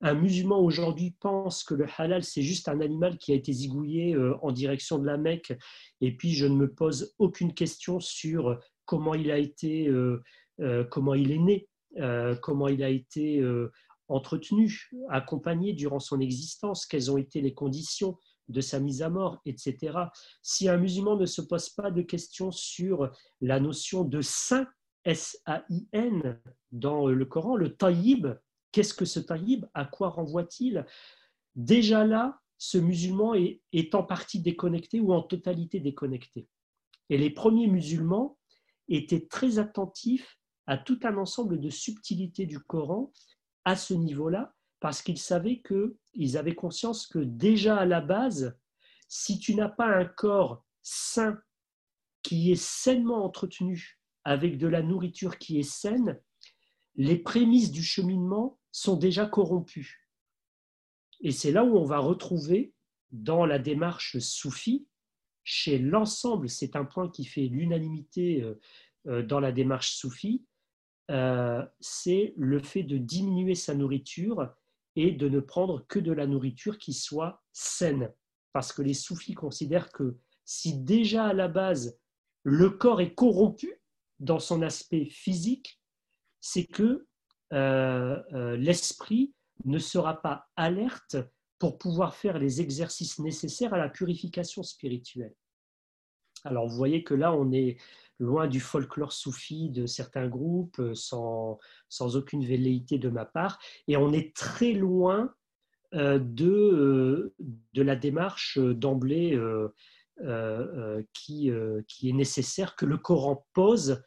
[0.00, 4.14] un musulman aujourd'hui pense que le halal, c'est juste un animal qui a été zigouillé
[4.14, 5.52] euh, en direction de la Mecque,
[6.00, 10.22] et puis je ne me pose aucune question sur comment il a été, euh,
[10.60, 11.68] euh, comment il est né,
[12.42, 13.42] comment il a été
[14.08, 19.40] entretenu, accompagné durant son existence, quelles ont été les conditions de sa mise à mort,
[19.44, 19.98] etc.
[20.42, 24.66] Si un musulman ne se pose pas de questions sur la notion de saint,
[25.04, 26.40] S-A-I-N,
[26.72, 28.28] dans le Coran, le taïb,
[28.72, 29.66] Qu'est-ce que ce taïb?
[29.74, 30.84] À quoi renvoie-t-il?
[31.54, 36.48] Déjà là, ce musulman est, en partie déconnecté ou en totalité déconnecté.
[37.08, 38.38] Et les premiers musulmans
[38.88, 43.10] étaient très attentifs à tout un ensemble de subtilités du Coran
[43.64, 48.58] à ce niveau-là, parce qu'ils savaient qu'ils avaient conscience que déjà à la base,
[49.08, 51.40] si tu n'as pas un corps sain
[52.22, 56.20] qui est sainement entretenu avec de la nourriture qui est saine,
[56.94, 60.08] les prémices du cheminement sont déjà corrompues.
[61.20, 62.74] Et c'est là où on va retrouver
[63.10, 64.86] dans la démarche soufie,
[65.42, 68.60] chez l'ensemble, c'est un point qui fait l'unanimité euh,
[69.06, 70.44] euh, dans la démarche soufie,
[71.10, 74.54] euh, c'est le fait de diminuer sa nourriture
[74.98, 78.12] et de ne prendre que de la nourriture qui soit saine.
[78.52, 81.96] Parce que les soufis considèrent que si déjà à la base
[82.42, 83.80] le corps est corrompu
[84.18, 85.80] dans son aspect physique,
[86.40, 87.06] c'est que
[87.52, 89.34] euh, euh, l'esprit
[89.64, 91.16] ne sera pas alerte
[91.60, 95.34] pour pouvoir faire les exercices nécessaires à la purification spirituelle.
[96.42, 97.78] Alors vous voyez que là, on est
[98.18, 103.58] loin du folklore soufi de certains groupes, euh, sans, sans aucune velléité de ma part,
[103.86, 105.32] et on est très loin
[105.94, 107.34] de,
[107.72, 109.40] de la démarche d'emblée
[111.14, 111.50] qui,
[111.88, 114.02] qui est nécessaire que le Coran pose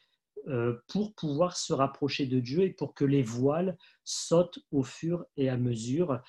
[0.48, 5.24] euh, pour pouvoir se rapprocher de Dieu et pour que les voiles sautent au fur
[5.38, 6.20] et à mesure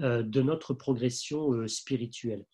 [0.00, 2.44] euh, de notre progression euh, spirituelle.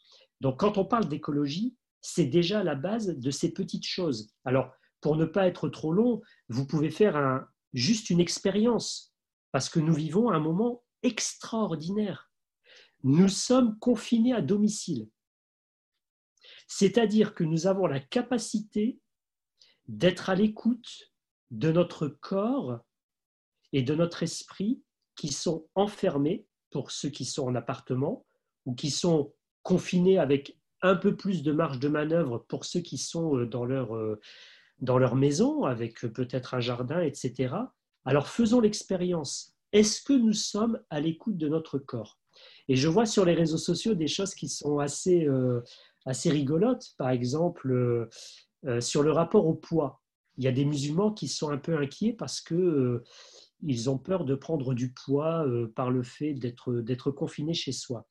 [0.42, 1.74] Donc quand on parle d'écologie,
[2.06, 4.30] c'est déjà la base de ces petites choses.
[4.44, 9.12] Alors, pour ne pas être trop long, vous pouvez faire juste une expérience,
[9.50, 12.30] parce que nous vivons un moment extraordinaire.
[13.02, 15.08] Nous sommes confinés à domicile.
[16.68, 19.00] C'est-à-dire que nous avons la capacité
[19.88, 21.12] d'être à l'écoute
[21.50, 22.78] de notre corps
[23.72, 24.80] et de notre esprit
[25.16, 28.24] qui sont enfermés pour ceux qui sont en appartement
[28.64, 32.98] ou qui sont confinés avec un peu plus de marge de manœuvre pour ceux qui
[32.98, 34.20] sont euh, dans leur, euh,
[34.80, 37.54] dans leur maison avec peut-être un jardin, etc.
[38.04, 39.54] Alors faisons l'expérience.
[39.72, 42.18] Est-ce que nous sommes à l'écoute de notre corps?
[42.68, 45.62] Et je vois sur les réseaux sociaux des choses qui sont assez, euh,
[46.04, 46.94] assez rigolotes.
[46.98, 48.08] Par exemple,
[48.66, 50.02] euh, sur le rapport au poids,
[50.38, 53.04] il y a des musulmans qui sont un peu inquiets parce que euh,
[53.62, 58.06] ils ont peur de prendre du poids euh, par le fait d'être confinés chez soi.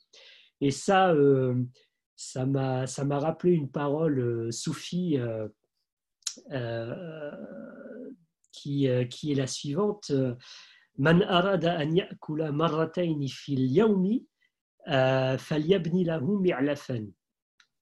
[0.61, 1.13] Et ça,
[2.15, 2.85] ça m'a
[3.19, 5.17] rappelé une parole soufie
[8.51, 10.11] qui, qui est la suivante.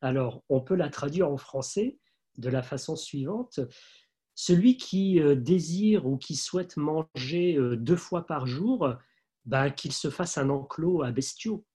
[0.02, 1.98] Alors, on peut la traduire en français
[2.38, 3.60] de la façon suivante.
[4.36, 8.96] Celui qui euh, désire ou qui souhaite manger euh, deux fois par jour,
[9.46, 11.65] ben, qu'il se fasse un enclos à bestiaux.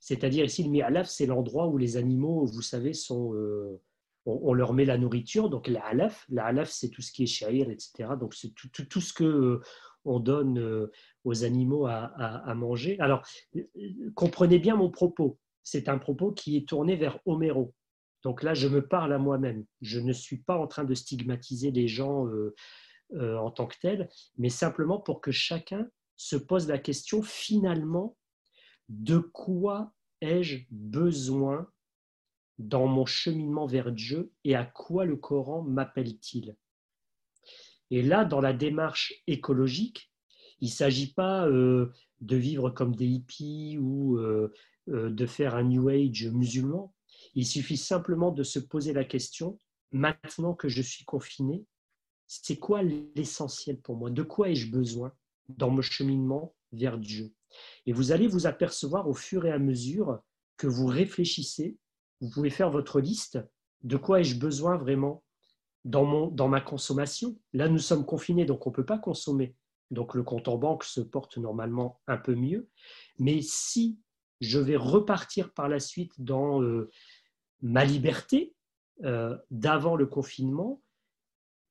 [0.00, 3.80] C'est-à-dire ici, le mi'alaf, c'est l'endroit où les animaux, vous savez, sont, euh,
[4.26, 5.50] on, leur met la nourriture.
[5.50, 8.10] Donc l'alaf, l'alaf, c'est tout ce qui est shahir, etc.
[8.18, 9.60] Donc c'est tout, ce que
[10.06, 10.88] on donne
[11.24, 12.98] aux animaux à, à, manger.
[13.00, 13.22] Alors,
[14.14, 15.38] comprenez bien mon propos.
[15.62, 17.74] C'est un propos qui est tourné vers Homéro.
[18.22, 19.64] Donc là, je me parle à moi-même.
[19.80, 22.54] Je ne suis pas en train de stigmatiser les gens euh,
[23.14, 28.16] euh, en tant que tels, mais simplement pour que chacun se pose la question finalement,
[28.90, 31.66] de quoi ai-je besoin
[32.58, 36.56] dans mon cheminement vers Dieu et à quoi le Coran m'appelle-t-il?
[37.90, 40.12] Et là, dans la démarche écologique,
[40.60, 44.18] il ne s'agit pas euh, de vivre comme des hippies ou
[44.86, 46.92] de faire un New Age musulman,
[47.34, 49.58] il suffit simplement de se poser la question,
[49.92, 51.64] maintenant que je suis confiné,
[52.26, 54.10] c'est quoi l'essentiel pour moi?
[54.10, 55.12] De quoi ai-je besoin
[55.48, 57.32] dans mon cheminement vers Dieu
[57.86, 60.20] Et vous allez vous apercevoir au fur et à mesure
[60.56, 61.78] que vous réfléchissez,
[62.20, 63.38] vous pouvez faire votre liste,
[63.82, 65.24] de quoi ai-je besoin vraiment
[65.84, 69.56] dans, mon, dans ma consommation Là, nous sommes confinés, donc on ne peut pas consommer.
[69.90, 72.68] donc le compte en banque se porte normalement un peu mieux.
[73.18, 73.98] Mais si
[74.40, 76.90] je vais repartir par la suite dans euh,
[77.62, 78.54] ma liberté
[79.04, 80.82] euh, d'avant le confinement,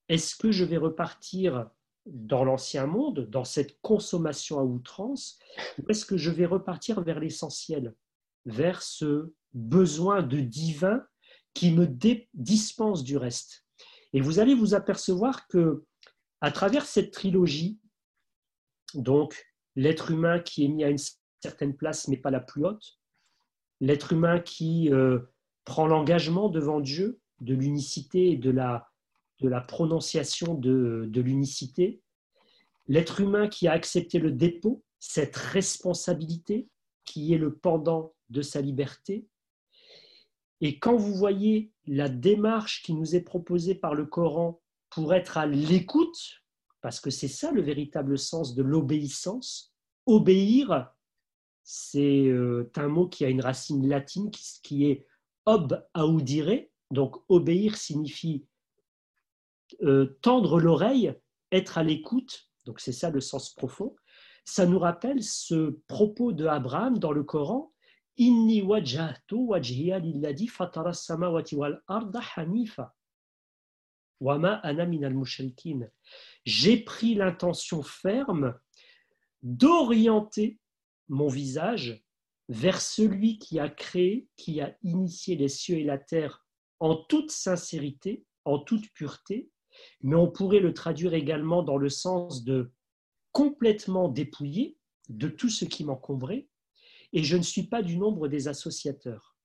[0.07, 1.69] est-ce que je vais repartir
[2.12, 5.39] dans l'ancien monde, dans cette consommation à outrance,
[5.78, 7.95] ou est-ce que je vais repartir vers l'essentiel,
[8.45, 11.04] vers ce besoin de divin
[11.54, 11.88] qui me
[12.34, 13.65] dispense du reste.
[14.13, 15.84] Et vous allez vous apercevoir que
[16.41, 17.80] à travers cette trilogie,
[18.93, 19.45] donc
[19.76, 21.00] l'être humain qui est mis à une
[21.41, 23.00] certaine place mais pas la plus haute,
[23.82, 25.19] l'être humain qui euh,
[25.65, 28.88] prend l'engagement devant Dieu de l'unicité et de la,
[29.39, 32.02] de la prononciation de, de l'unicité,
[32.88, 36.67] l'être humain qui a accepté le dépôt, cette responsabilité
[37.06, 39.28] qui est le pendant de sa liberté.
[40.62, 45.38] Et quand vous voyez la démarche qui nous est proposée par le Coran pour être
[45.38, 46.43] à l'écoute,
[46.82, 49.73] parce que c'est ça le véritable sens de l'obéissance,
[50.06, 50.91] obéir,
[51.63, 55.06] c'est euh, un mot qui a une racine latine qui est
[55.45, 58.45] ob audire, donc obéir signifie
[59.82, 61.13] euh, tendre l'oreille,
[61.51, 63.95] être à l'écoute, donc c'est ça le sens profond.
[64.45, 67.71] Ça nous rappelle ce propos de Abraham dans le Coran
[68.17, 68.62] Inni
[71.88, 72.95] arda hanifa.
[74.19, 74.62] Wama.
[76.45, 78.60] J'ai pris l'intention ferme
[79.41, 80.60] d'orienter
[81.08, 82.03] mon visage
[82.49, 86.45] vers celui qui a créé, qui a initié les cieux et la terre
[86.82, 89.49] en toute sincérité, en toute pureté,
[90.01, 92.71] mais on pourrait le traduire également dans le sens de
[93.31, 94.77] complètement dépouillé
[95.09, 96.47] de tout ce qui m'encombrait,
[97.13, 99.35] et je ne suis pas du nombre des associateurs.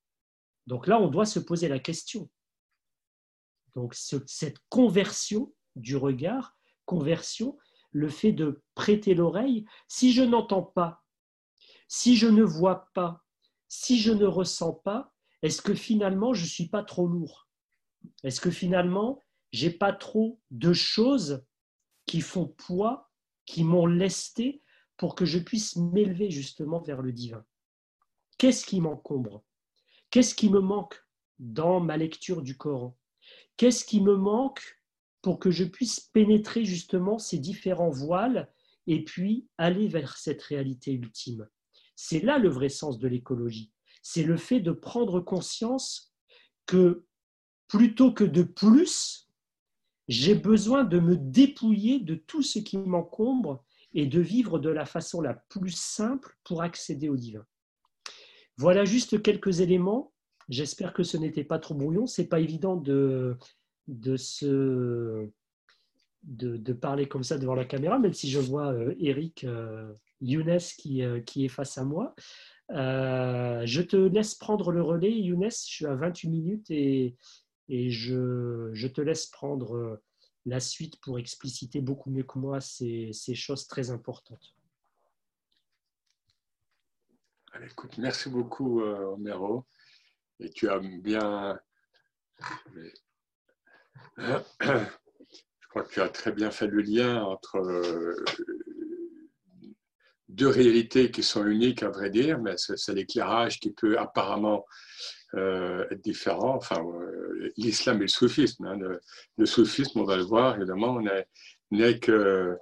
[0.66, 2.30] Donc là, on doit se poser la question.
[3.74, 7.58] Donc cette conversion du regard, conversion,
[7.90, 11.02] le fait de prêter l'oreille, si je n'entends pas,
[11.88, 13.22] si je ne vois pas,
[13.68, 17.48] si je ne ressens pas, est-ce que finalement je ne suis pas trop lourd?
[18.22, 19.20] Est-ce que finalement
[19.54, 21.46] j'ai pas trop de choses
[22.06, 23.12] qui font poids,
[23.46, 24.64] qui m'ont lesté
[24.96, 27.44] pour que je puisse m'élever justement vers le divin.
[28.36, 29.44] Qu'est-ce qui m'encombre?
[30.10, 31.00] Qu'est-ce qui me manque
[31.38, 32.98] dans ma lecture du Coran?
[33.56, 34.82] Qu'est-ce qui me manque
[35.22, 38.52] pour que je puisse pénétrer justement ces différents voiles
[38.88, 41.48] et puis aller vers cette réalité ultime?
[41.94, 43.70] C'est là le vrai sens de l'écologie.
[44.02, 46.12] C'est le fait de prendre conscience
[46.66, 47.06] que
[47.68, 49.23] plutôt que de plus,
[50.08, 53.64] j'ai besoin de me dépouiller de tout ce qui m'encombre
[53.94, 57.44] et de vivre de la façon la plus simple pour accéder au divin.
[58.56, 60.12] Voilà juste quelques éléments.
[60.48, 62.06] J'espère que ce n'était pas trop brouillon.
[62.06, 63.36] C'est pas évident de,
[63.88, 65.28] de, se,
[66.22, 70.58] de, parler comme ça devant la caméra, même si je vois euh, Eric euh, Younes
[70.78, 72.14] qui, euh, qui, est face à moi.
[72.70, 75.50] je te laisse prendre le relais, Younes.
[75.50, 77.16] Je suis à 28 minutes et,
[77.68, 80.02] et je, te laisse prendre euh,
[80.46, 84.54] la suite pour expliciter beaucoup mieux que moi ces, choses très importantes.
[87.62, 89.64] écoute, merci beaucoup, euh, Homero.
[90.40, 91.58] Et tu as bien.
[94.18, 98.14] Je crois que tu as très bien fait le lien entre euh,
[100.28, 104.64] deux réalités qui sont uniques, à vrai dire, mais c'est l'éclairage qui peut apparemment
[105.36, 106.54] euh, être différent.
[106.54, 108.66] Enfin, euh, l'islam et le soufisme.
[108.66, 108.78] Hein.
[109.36, 111.00] Le, soufisme, on va le voir, évidemment,
[111.70, 112.56] n'est que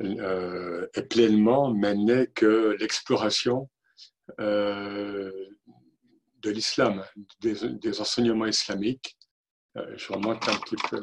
[0.00, 3.68] euh, est pleinement, mais n'est que l'exploration
[4.38, 5.32] de
[6.44, 7.04] l'islam,
[7.40, 9.18] des, enseignements islamiques.
[9.74, 11.02] je remonte un petit peu.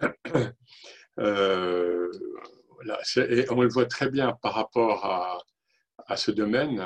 [3.16, 5.38] et on le voit très bien par rapport à,
[6.06, 6.80] à ce domaine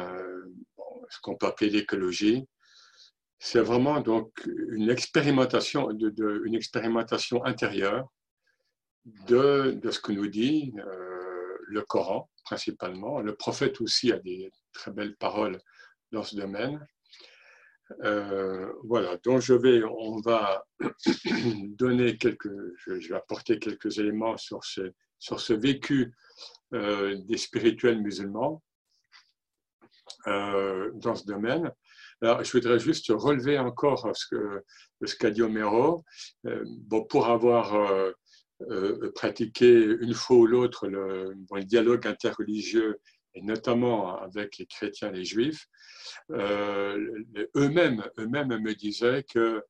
[1.10, 2.44] ce qu'on peut appeler l'écologie.
[3.38, 4.32] C'est vraiment donc
[4.70, 8.08] une expérimentation, une expérimentation intérieure
[9.26, 13.20] de, de, ce que nous dit euh, le Coran principalement.
[13.20, 15.60] Le prophète aussi a des très belles paroles
[16.12, 16.84] dans ce domaine.
[18.04, 20.64] Euh, voilà, donc je vais, on va
[21.78, 26.12] donner quelques, je, vais apporter quelques éléments sur ce, sur ce vécu
[26.74, 28.62] euh, des spirituels musulmans.
[30.26, 31.70] Euh, dans ce domaine.
[32.20, 34.64] Alors, je voudrais juste relever encore ce que
[35.04, 36.04] ce qu'a dit Homero.
[36.46, 41.34] Euh, bon, pour avoir euh, pratiqué une fois ou l'autre le,
[41.64, 43.00] dialogue interreligieux,
[43.34, 45.66] et notamment avec les chrétiens et les juifs,
[46.30, 49.62] eux-mêmes eux-mêmes me disaient que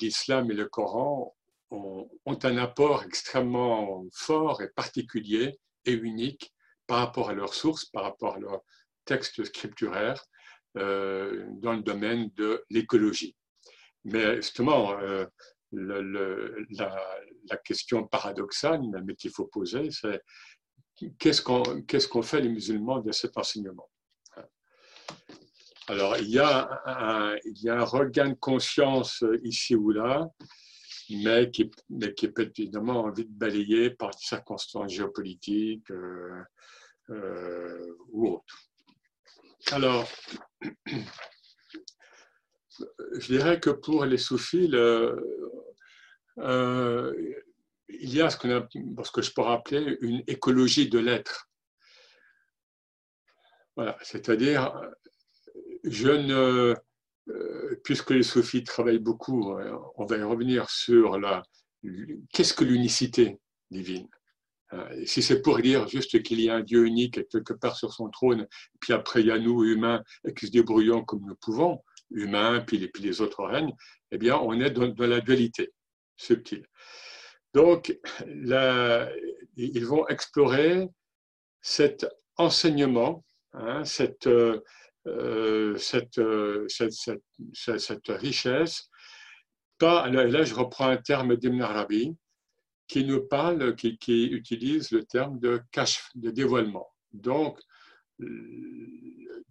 [0.00, 1.34] l'islam et le Coran
[1.72, 6.52] ont, un apport extrêmement fort et particulier et unique
[6.90, 8.62] par rapport à leurs sources, par rapport à leurs
[9.04, 10.24] textes scripturaires
[10.76, 13.36] euh, dans le domaine de l'écologie.
[14.02, 15.24] Mais justement, euh,
[15.70, 20.20] la, question paradoxale, mais qu'il faut poser, c'est
[21.20, 23.88] qu'est-ce qu'on fait les musulmans de cet enseignement?
[25.86, 30.28] Alors, il y, a un, il y a regain de conscience ici ou là,
[31.08, 36.42] mais qui, mais qui peut évidemment vite balayé par des circonstances géopolitiques euh,
[37.10, 38.58] euh, ou autres.
[39.72, 40.08] Alors,
[43.12, 45.20] je dirais que pour les soufis, euh,
[47.88, 51.48] il y a ce, que je pourrais appeler une écologie de l'être.
[53.76, 54.80] Voilà, c'est-à-dire,
[55.84, 56.74] euh,
[57.84, 59.52] puisque les soufis travaillent beaucoup,
[59.96, 61.42] on va y revenir sur la,
[62.32, 63.38] qu'est-ce que l'unicité
[63.70, 64.08] divine?
[65.04, 68.08] Si c'est pour dire juste qu'il y a un Dieu unique quelque part sur son
[68.08, 68.46] trône,
[68.80, 70.02] puis après il y a nous, humains,
[70.36, 73.72] qui se débrouillons comme nous pouvons, humains, puis les, autres règnes,
[74.10, 75.72] eh bien, on est dans, la dualité
[76.16, 76.66] subtile.
[77.54, 77.98] Donc,
[79.56, 80.88] ils vont explorer
[81.60, 82.06] cet
[82.36, 84.60] enseignement, hein, cette, euh,
[85.06, 85.76] euh,
[86.18, 88.88] euh, cette, richesse.
[89.80, 92.16] Là, je reprends un terme d'Ibn Arabi,
[92.90, 96.88] qui nous parle, qui, utilise le terme de cache, de dévoilement.
[97.12, 97.60] Donc,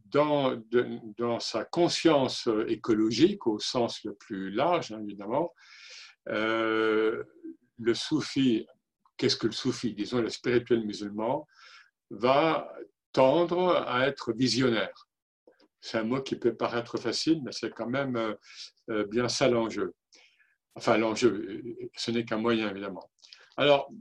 [0.08, 0.62] dans,
[1.18, 5.54] dans, sa conscience écologique, au sens le plus large, hein, évidemment,
[6.28, 7.24] euh,
[7.78, 8.68] le soufi,
[9.16, 11.48] qu'est-ce que le soufi Disons le spirituel musulman,
[12.10, 12.70] va
[13.14, 15.08] tendre à être visionnaire.
[15.80, 18.36] C'est un mot qui peut paraître facile, mais c'est quand même
[18.90, 19.94] euh, bien ça l'enjeu.
[20.76, 21.64] Enfin, l'enjeu,
[21.96, 23.10] ce n'est qu'un moyen, évidemment.
[23.60, 23.92] Alors,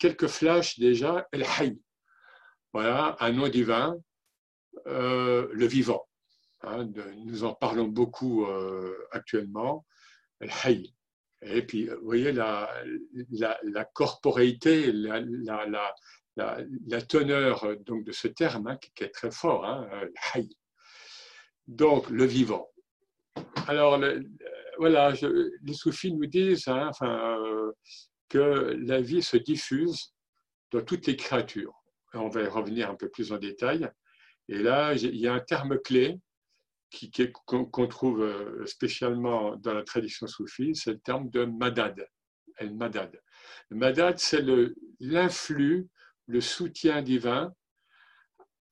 [0.00, 1.28] quelques flashs déjà.
[1.30, 1.78] El Hay.
[2.72, 3.96] Voilà, un nom divin,
[4.88, 6.04] euh, le vivant.
[6.62, 6.90] Hein,
[7.24, 9.86] nous en parlons beaucoup euh, actuellement.
[10.40, 10.92] El Hay.
[11.42, 12.68] Et puis, vous voyez la,
[13.30, 13.56] la,
[16.36, 19.88] la teneur donc, de ce terme hein, qui, est très fort, hein,
[21.68, 22.68] Donc, le vivant.
[23.68, 24.02] Alors,
[24.78, 25.12] voilà,
[25.62, 27.70] les soufis nous disent, hein, enfin, euh,
[28.34, 30.12] que la vie se diffuse
[30.72, 31.72] dans toutes les créatures.
[32.14, 33.88] On va y revenir un peu plus en détail.
[34.48, 36.18] Et là, il y a un terme clé
[37.46, 42.08] qu'on trouve euh, spécialement dans la tradition soufie, c'est le terme de madad.
[42.60, 43.20] Madad.
[43.68, 44.44] Le madad, c'est
[45.00, 45.88] l'influx,
[46.26, 47.52] le, soutien divin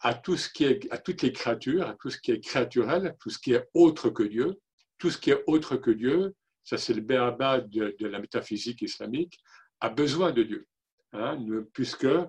[0.00, 3.16] à, tout ce qui est, à toutes les créatures, à tout ce qui est créaturel,
[3.18, 4.60] tout ce qui est autre que Dieu.
[4.98, 6.32] Tout ce qui est autre que Dieu,
[6.64, 9.38] ça c'est le béaba de, la métaphysique islamique,
[9.80, 10.66] a besoin de Dieu.
[11.12, 11.38] Hein,
[11.72, 12.26] puisque, euh,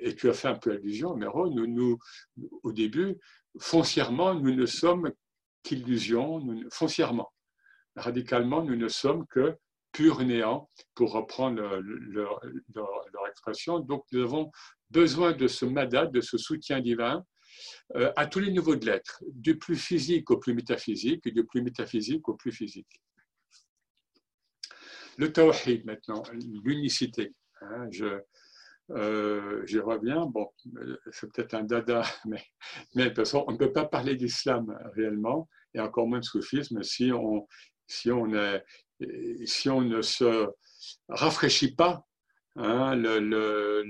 [0.00, 1.98] et tu as fait un peu allusion, Méro, nous,
[2.62, 3.16] au début,
[3.58, 5.12] foncièrement, nous ne sommes
[5.62, 7.32] qu'illusion, foncièrement.
[7.96, 9.56] Radicalement, nous ne sommes que
[9.92, 12.40] pur néant, pour reprendre leur,
[13.30, 13.80] expression.
[13.80, 14.50] Donc, nous avons
[14.90, 17.24] besoin de ce madad, de ce soutien divin,
[17.96, 21.44] euh, à tous les niveaux de l'être, du plus physique au plus métaphysique et du
[21.44, 23.00] plus métaphysique au plus physique.
[25.18, 26.22] Le tawhid maintenant,
[26.62, 27.34] l'unicité.
[27.60, 28.20] Hein, je,
[28.92, 30.26] euh, j'y reviens.
[30.26, 30.48] Bon,
[31.10, 32.42] c'est peut-être un dada, mais,
[32.94, 36.24] mais de toute façon, on ne peut pas parler d'islam réellement, et encore moins de
[36.24, 37.48] soufisme, si on,
[37.88, 38.64] si on, est,
[39.44, 40.48] si on ne se
[41.08, 42.06] rafraîchit pas
[42.54, 43.84] hein, le, le,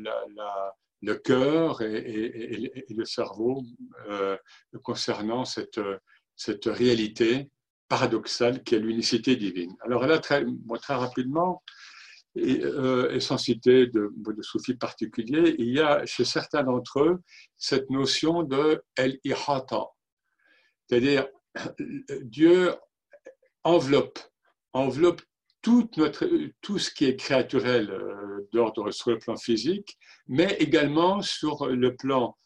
[1.02, 3.62] le, cœur et, le cerveau
[4.08, 4.36] euh,
[4.82, 5.80] concernant cette,
[6.36, 7.50] cette réalité
[7.88, 9.74] paradoxale qui est l'unicité divine.
[9.80, 10.44] Alors là, très,
[10.82, 11.62] très rapidement,
[12.36, 17.18] et, euh, sans citer de, de soufis particuliers, il y a chez certains d'entre eux
[17.56, 19.86] cette notion de el-ihata,
[20.86, 21.26] c'est-à-dire
[22.20, 22.74] Dieu
[23.64, 24.18] enveloppe,
[24.72, 25.22] enveloppe
[25.62, 26.28] tout, notre,
[26.60, 31.96] tout ce qui est créaturel euh, d'ordre sur le plan physique, mais également sur le
[31.96, 32.36] plan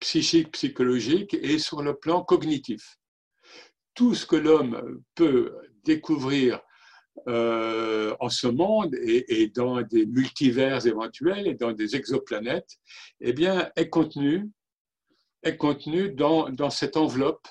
[0.00, 2.98] psychique, psychologique et sur le plan cognitif
[3.94, 6.60] tout ce que l'homme peut découvrir
[7.28, 12.76] euh, en ce monde et, dans des multivers éventuels et dans des exoplanètes,
[13.20, 14.50] eh bien, est contenu,
[15.42, 17.46] est contenu dans, cette enveloppe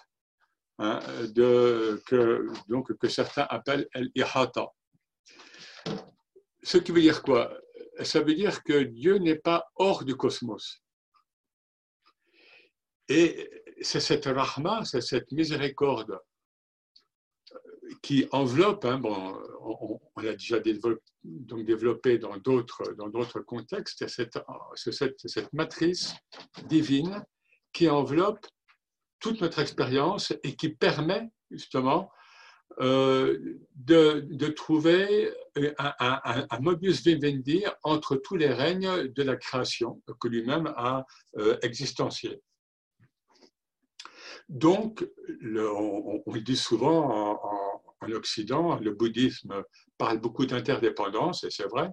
[0.79, 0.99] hein,
[1.33, 4.67] que certains appellent el-ihata.
[6.61, 7.57] Ce qui veut dire quoi?
[8.01, 10.83] Ça veut dire que Dieu n'est pas hors du cosmos.
[13.07, 13.49] Et
[13.81, 16.19] c'est cette rahma, c'est cette miséricorde
[18.01, 19.37] qui enveloppe, hein, bon,
[20.15, 24.39] on, l'a déjà développé, dans d'autres contextes, cette,
[24.75, 26.15] cette matrice
[26.67, 27.23] divine
[27.71, 28.45] qui enveloppe
[29.19, 32.11] toute notre expérience et qui permet justement
[32.81, 35.31] euh, de, trouver
[35.77, 41.05] un, un, un, modus vivendi entre tous les règnes de la création que lui-même a
[41.37, 41.57] euh.
[44.49, 47.62] Donc, on, le dit souvent en, en,
[48.11, 49.63] Occident, le bouddhisme
[49.97, 51.89] parle beaucoup d'interdépendance, et c'est vrai,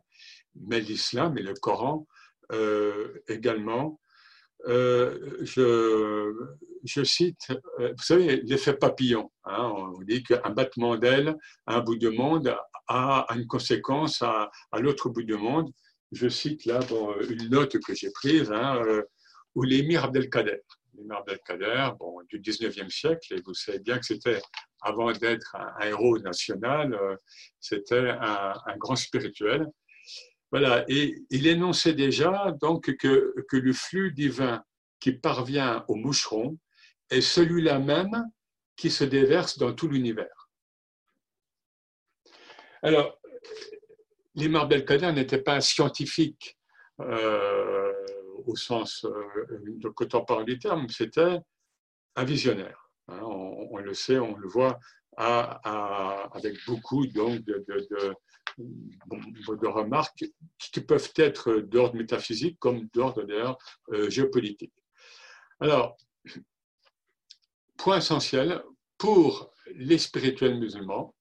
[0.54, 2.06] mais l'islam et le Coran
[2.52, 4.00] euh, également
[4.68, 5.38] euh,
[6.84, 7.48] je, cite,
[7.78, 9.30] euh, vous savez, l'effet papillon.
[9.44, 11.36] Hein, on dit qu'un battement d'aile
[11.66, 12.54] à un bout de monde
[12.88, 15.70] a une conséquence à, l'autre bout du monde.
[16.12, 18.82] Je cite là bon, une note que j'ai prise, hein,
[19.54, 20.60] où l'émir Abdelkader,
[21.00, 24.40] l'émir Abdelkader bon, du 19e siècle, et vous savez bien que c'était,
[24.80, 26.98] avant d'être un, héros national,
[27.58, 29.66] c'était un, un grand spirituel.
[30.50, 34.62] Voilà, et il énonçait déjà donc que, que le flux divin
[34.98, 36.58] qui parvient au moucheron
[37.08, 38.24] est celui-là même
[38.76, 40.50] qui se déverse dans tout l'univers.
[42.82, 43.20] Alors,
[44.34, 46.58] l'imam Belkader n'était pas un scientifique
[47.00, 47.79] euh,
[48.46, 51.38] au sens euh, de contemporain du terme, c'était
[52.16, 52.90] un visionnaire.
[53.08, 54.78] Hein, on, le sait, on le voit
[55.16, 57.64] avec beaucoup donc, de,
[58.58, 60.24] de remarques
[60.58, 63.58] qui peuvent être d'ordre métaphysique comme d'ordre d'ailleurs
[63.92, 64.72] euh, géopolitique.
[65.60, 65.96] Alors,
[67.76, 68.62] point essentiel
[68.98, 71.14] pour les spirituels musulmans,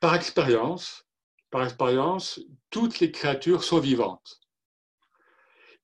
[0.00, 1.06] par expérience,
[1.50, 4.40] par expérience, toutes les créatures sont vivantes.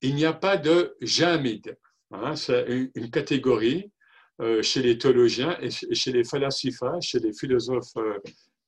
[0.02, 1.76] Il n'y a pas de jamid.
[2.12, 3.92] Hein, c'est une, catégorie
[4.40, 6.24] euh, chez les théologiens et chez les
[7.00, 8.18] chez les philosophes euh,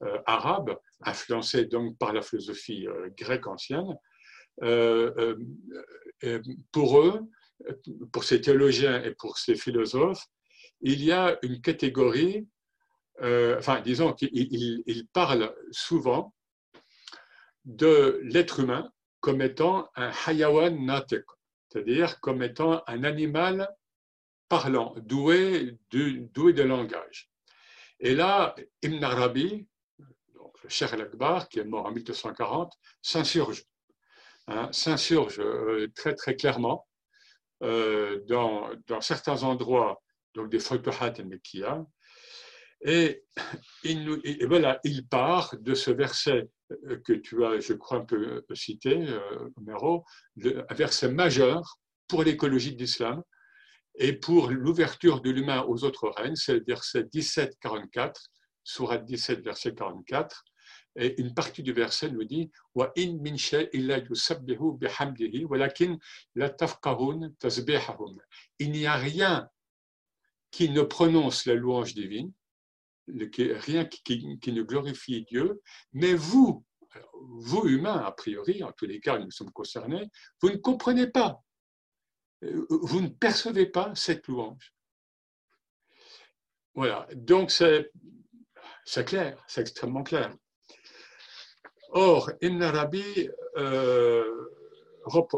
[0.03, 3.97] euh, arabes, influencés donc par la philosophie grecque ancienne,
[6.73, 7.21] pour eux,
[8.13, 10.27] pour ces théologiens et pour ces philosophes,
[10.83, 12.47] il y a une catégorie,
[13.21, 16.35] enfin disons qu'ils parlent souvent
[17.65, 21.25] de l'être humain comme étant un hayawan natek,
[21.69, 23.73] c'est-à-dire comme étant un animal
[24.49, 27.31] parlant, doué de, langage.
[28.01, 29.67] Et là, Ibn Arabi,
[29.99, 33.65] le Cheikh al-Akbar, qui est mort en 1240, s'insurge.
[34.49, 36.89] Hein, s'insurge euh, très très clairement
[37.63, 40.03] euh, dans, certains endroits,
[40.35, 41.87] donc des Futuhat et Mekia,
[42.85, 43.23] et,
[43.85, 46.49] il, et voilà, il part de ce verset
[47.05, 49.07] que tu as, je crois, un peu cité,
[49.57, 50.05] Homero,
[50.45, 53.23] un verset majeur pour l'écologie de l'islam
[53.97, 58.15] et pour l'ouverture de l'humain aux autres règnes, c'est le verset 17-44,
[58.65, 60.45] Surat 17, verset 44,
[60.97, 63.21] et une partie du verset nous dit Il
[68.71, 69.49] n'y a rien
[70.51, 72.33] qui ne prononce la louange divine,
[73.09, 75.61] rien qui, ne glorifie Dieu,
[75.93, 76.65] mais vous,
[77.23, 81.43] vous humains, a priori, en tous les cas, nous sommes concernés, vous ne comprenez pas,
[82.43, 84.73] vous ne percevez pas cette louange.
[86.75, 87.91] Voilà, donc c'est
[89.05, 90.35] clair, c'est extrêmement clair.
[91.91, 93.29] Or, Ibn Arabi,
[93.59, 94.49] euh,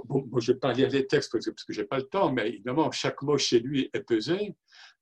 [0.05, 2.33] bon, je ne vais pas lire les textes parce que je n'ai pas le temps,
[2.33, 4.55] mais évidemment, chaque mot chez lui est pesé.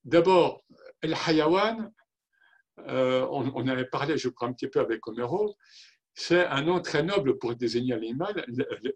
[0.05, 0.65] D'abord,
[1.03, 1.93] El Hayawan,
[2.89, 5.57] euh, on, avait parlé, je crois, un petit peu avec Homero,
[6.15, 7.99] c'est un nom très noble pour désigner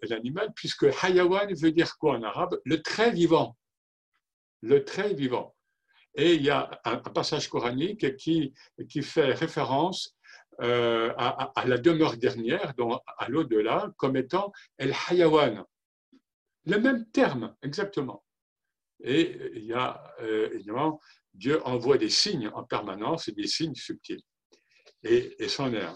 [0.02, 2.60] l'animal, puisque Hayawan veut dire quoi en arabe?
[2.64, 3.56] Le très vivant.
[4.62, 5.54] Le très vivant.
[6.14, 8.54] Et il y a un, passage coranique qui,
[8.88, 10.16] qui fait référence
[10.62, 15.64] euh, à, la demeure dernière, donc à l'au-delà, comme étant El Hayawan.
[16.64, 18.24] Le même terme, exactement.
[19.02, 21.00] Et il y a, euh, évidemment,
[21.36, 24.22] Dieu envoie des signes en permanence, et des signes subtils.
[25.02, 25.94] Et, et est un.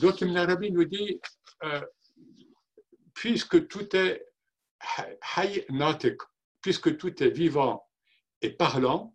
[0.00, 1.20] Donc, Ibn Arabi nous dit,
[1.64, 1.80] euh,
[3.14, 4.24] puisque tout est
[6.60, 7.84] puisque tout est vivant
[8.42, 9.14] et parlant,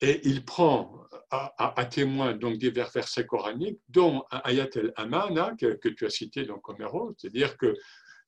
[0.00, 6.06] et il prend à, témoin donc divers versets coraniques, dont Ayat el-Amana que, que, tu
[6.06, 7.74] as cité donc Homero, c'est-à-dire que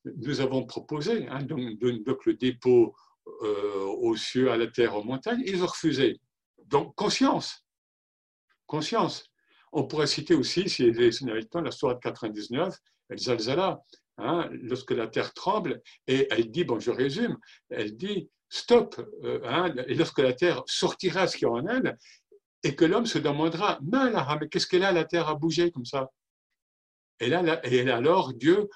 [0.04, 2.94] nous avons proposé hein, donc, le dépôt
[3.26, 6.20] euh, aux cieux, à la terre, aux montagnes, ils ont refusé.
[6.66, 7.64] Donc conscience,
[8.66, 9.24] conscience.
[9.72, 12.74] On pourrait citer aussi, si les temps, la sourate 99,
[13.08, 13.80] El Zalzala,
[14.18, 17.38] hein, lorsque la terre tremble, et elle dit, bon je résume,
[17.70, 21.96] elle dit stop, euh, hein, et lorsque la terre sortira ce qui est en elle,
[22.62, 26.10] et que l'homme se demandera, mais qu'est-ce qu'elle a la terre à bouger comme ça?
[27.18, 28.68] Et, là, et alors Dieu,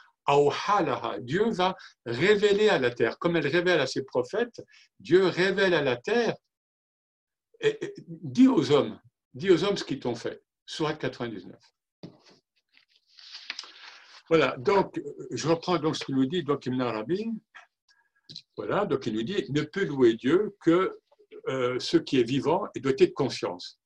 [1.20, 4.62] Dieu va révéler à la terre, comme elle révèle à ses prophètes,
[4.98, 6.34] Dieu révèle à la terre,
[7.60, 9.00] et, dit aux hommes,
[9.34, 10.42] dit aux hommes ce qu'ils t'ont fait.
[10.66, 11.56] Surat 99.
[14.28, 15.00] Voilà, donc
[15.30, 17.30] je reprends donc ce qu'il nous dit, donc Ibn Arabi,
[18.56, 20.98] voilà, donc il nous dit, ne peut louer Dieu que
[21.48, 23.78] euh, ce qui est vivant et doté de conscience.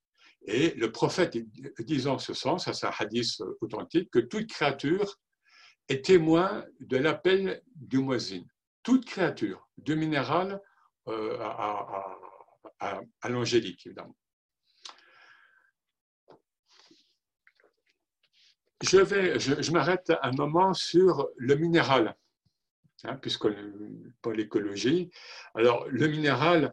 [0.47, 1.37] Et le prophète
[1.81, 5.19] dit en ce sens, à un hadith authentique, que toute créature
[5.91, 8.45] est témoin de l'appel du muezzin.
[8.83, 10.61] Toute créature, de minéral
[11.09, 11.37] euh,
[12.79, 14.17] à, l'angélique, évidemment.
[18.83, 22.17] Je, vais, je, m'arrête un moment sur le minéral,
[23.05, 23.47] hein, puisque
[24.23, 25.11] pour l'écologie.
[25.55, 26.73] Alors, le minéral,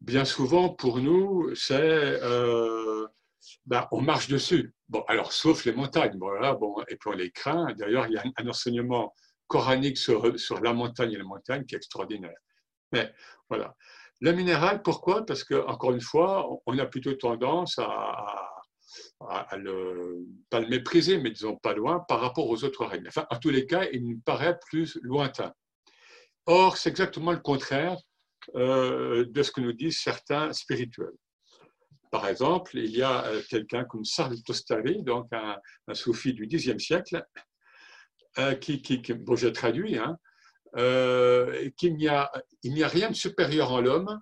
[0.00, 2.20] bien souvent, pour nous, c'est.
[2.22, 3.06] Euh,
[3.66, 4.74] ben, on marche dessus.
[4.88, 7.72] Bon, alors, sauf les montagnes, voilà, bon, et puis on les craint.
[7.74, 9.14] D'ailleurs, il y a un, enseignement
[9.46, 12.36] coranique sur, sur la montagne et la montagne qui est extraordinaire.
[12.92, 13.12] Mais
[13.48, 13.74] voilà.
[14.20, 15.24] Le minéral, pourquoi?
[15.24, 18.48] Parce que, encore une fois, on a plutôt tendance à
[19.20, 23.08] à, le, pas le mépriser, mais disons pas loin, par rapport aux autres règles.
[23.08, 25.52] Enfin, en tous les cas, il nous paraît plus lointain.
[26.46, 27.96] Or, c'est exactement le contraire
[28.54, 31.16] euh, de ce que nous disent certains spirituels.
[32.10, 35.58] Par exemple, il y a euh, quelqu'un comme Sarl Tostari, donc un,
[35.94, 37.24] soufi du Xe siècle,
[38.38, 38.80] euh, qui,
[39.14, 40.18] bon, j'ai traduit, hein,
[41.76, 42.30] qu'il n'y a,
[42.64, 44.20] rien de supérieur en l'homme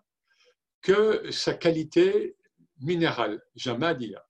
[0.80, 2.36] que sa qualité
[2.80, 4.24] minérale, Jamadia.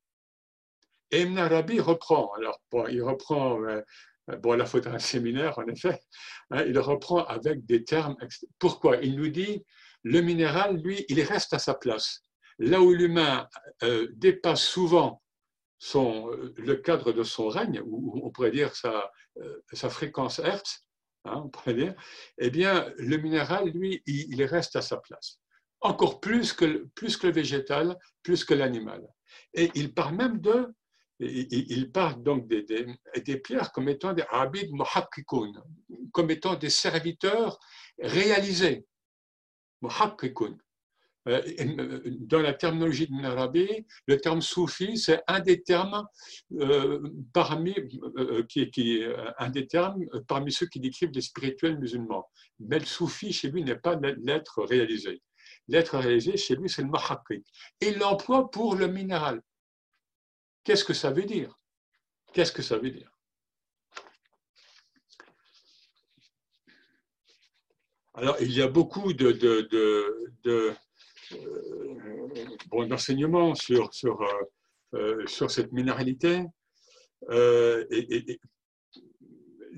[1.10, 3.82] Et Ibn Arabi reprend, alors il reprend, euh,
[4.38, 6.00] bon, la faute un séminaire en effet,
[6.50, 8.16] hein, il reprend avec des termes.
[8.58, 8.96] Pourquoi?
[8.96, 9.64] Il nous dit
[10.02, 12.22] le minéral, lui, il reste à sa place.
[12.58, 13.48] Là où l'humain
[13.82, 15.22] euh, dépasse souvent
[15.78, 20.86] son, le cadre de son règne, ou on pourrait dire sa, euh, sa fréquence Hertz,
[21.24, 21.94] hein, on pourrait dire,
[22.38, 25.38] eh bien, le minéral, lui, il, il reste à sa place.
[25.80, 29.06] Encore plus que, plus que le végétal, plus que l'animal.
[29.52, 30.72] Et il parle même de
[31.18, 35.52] il parle donc des, des, pierres comme étant des abid muhakkikun,
[36.12, 37.58] comme étant des serviteurs
[37.98, 38.86] réalisés.
[39.80, 40.58] Muhakkikun.
[41.28, 46.06] Euh, dans la terminologie de l'Arabie, le terme soufi, c'est un des termes
[46.52, 47.00] euh,
[47.32, 47.74] parmi
[48.16, 49.02] euh, qui, qui,
[49.38, 52.28] un des termes parmi ceux qui décrivent les spirituels musulmans.
[52.60, 55.22] Mais le soufi chez lui n'est pas l'être réalisé.
[55.68, 57.44] L'être réalisé chez lui, c'est le muhakkik.
[57.80, 59.42] Il l'emploie pour le minéral.
[60.62, 61.58] Qu'est-ce que ça veut dire?
[62.32, 63.10] Qu'est-ce que ça veut dire?
[68.14, 70.74] Alors, il y a beaucoup de, de,
[71.32, 74.26] euh, d'enseignements sur, sur, euh,
[74.94, 76.44] euh, sur cette minéralité.
[77.30, 78.40] et,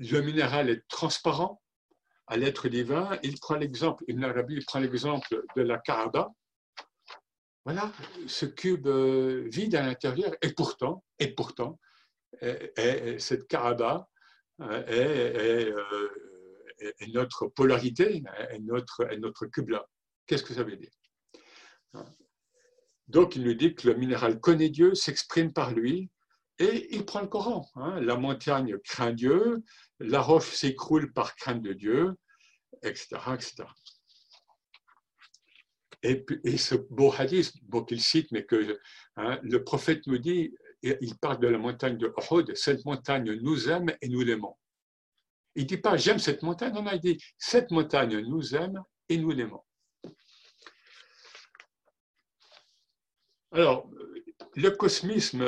[0.01, 1.61] le minéral est transparent
[2.27, 3.19] à l'être divin.
[3.23, 6.29] Il prend l'exemple, il prend l'exemple de la Kaaba,
[7.65, 7.91] voilà,
[8.27, 11.77] ce cube vide à l'intérieur, et pourtant, et pourtant,
[12.41, 14.07] cette Kaaba
[14.87, 15.73] est,
[17.09, 19.85] notre polarité, est notre cube-là.
[20.25, 20.91] Qu'est-ce que ça veut dire?
[23.07, 26.11] Donc, il nous dit que le minéral connaît Dieu, s'exprime par lui,
[26.59, 27.65] et il prend le Coran.
[27.75, 27.99] Hein.
[28.01, 29.63] La montagne craint Dieu,
[29.99, 32.13] la roche s'écroule par crainte de Dieu,
[32.83, 33.07] etc.
[33.33, 33.55] etc.
[36.03, 37.53] Et, ce beau hadith,
[37.87, 38.79] qu'il cite, mais que
[39.17, 43.69] hein, le prophète nous dit, il parle de la montagne de Uhud, cette montagne nous
[43.69, 44.55] aime et nous l'aimons.
[45.55, 49.17] Il ne dit pas j'aime cette montagne, non, il dit cette montagne nous aime et
[49.17, 49.61] nous l'aimons.
[53.51, 53.89] Alors,
[54.55, 55.41] le cosmisme,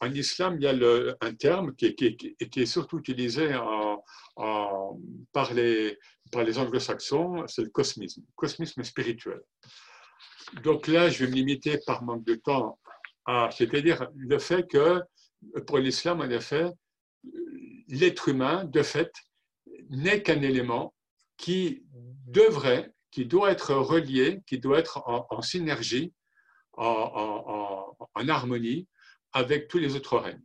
[0.00, 3.50] en islam, il y a un terme qui, qui, est surtout utilisé
[5.32, 5.98] par les
[6.58, 9.40] anglo-saxons, c'est le cosmisme, cosmisme spirituel.
[10.62, 12.78] Donc là, je vais me limiter par manque de temps
[13.24, 15.02] à, c'est-à-dire le fait que
[15.66, 16.70] pour l'islam, en effet,
[17.88, 19.12] l'être humain, de fait,
[19.90, 20.94] n'est qu'un élément
[21.36, 21.84] qui
[22.26, 26.12] devrait, qui doit être relié, qui doit être en, synergie,
[26.76, 27.96] en,
[28.28, 28.88] harmonie
[29.32, 30.42] avec tous les autres règnes.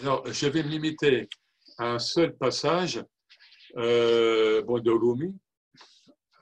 [0.00, 1.28] Alors, je vais me limiter
[1.78, 3.02] à un seul passage
[3.76, 5.36] euh, de Rumi,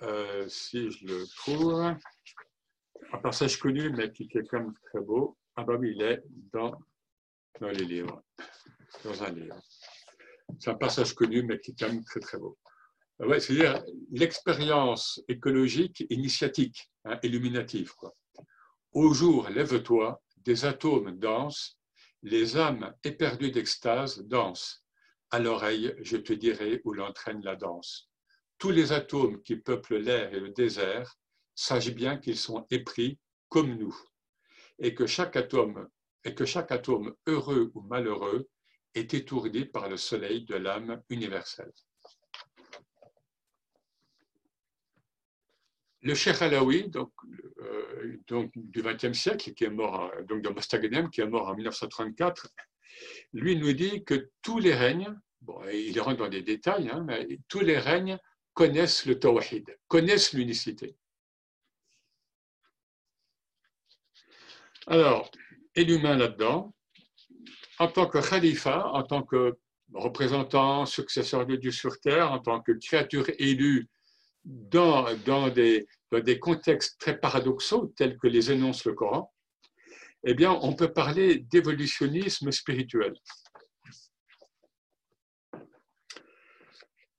[0.03, 1.75] euh, si je le trouve,
[3.13, 5.37] un passage connu, mais qui est quand même très beau.
[5.57, 6.79] Ah bah oui, il est dans,
[7.61, 8.23] dans les livres,
[9.05, 9.57] dans un livre.
[10.59, 12.59] C'est un passage connu, mais qui est quand même très très beau.
[13.21, 17.93] Euh, ouais, C'est-à-dire l'expérience écologique initiatique, hein, illuminative.
[18.93, 21.79] Au jour, lève-toi, des atomes dansent,
[22.23, 24.83] les âmes éperdues d'extase dansent.
[25.31, 28.09] À l'oreille, je te dirai où l'entraîne la danse.
[28.59, 31.17] Tous les atomes qui peuplent l'air et le désert,
[31.55, 33.97] sache bien qu'ils sont épris comme nous,
[34.79, 35.89] et que chaque atome,
[36.25, 38.49] et que chaque atome heureux ou malheureux
[38.95, 41.73] est étourdi par le soleil de l'âme universelle.
[46.03, 46.91] Le Cheikh Alaoui,
[47.59, 48.19] euh,
[48.55, 52.49] du XXe siècle, qui est mort, donc Mostaganem, qui est mort en 1934,
[53.33, 57.39] lui nous dit que tous les règnes, bon, il rentre dans des détails, hein, mais
[57.49, 58.19] tous les règnes
[58.55, 60.97] connaissent le tawhid, connaissent l'unicité.
[64.87, 65.31] Alors,
[65.75, 66.75] et l'humain là-dedans,
[67.79, 69.59] en tant que khalifa, en tant que
[69.93, 73.89] représentant, successeur de Dieu sur terre, en tant que créature élue
[74.47, 75.87] dans, des,
[76.41, 79.33] contextes très paradoxaux tels que les énonce le Coran,
[80.25, 83.15] eh bien, on peut parler d'évolutionnisme spirituel.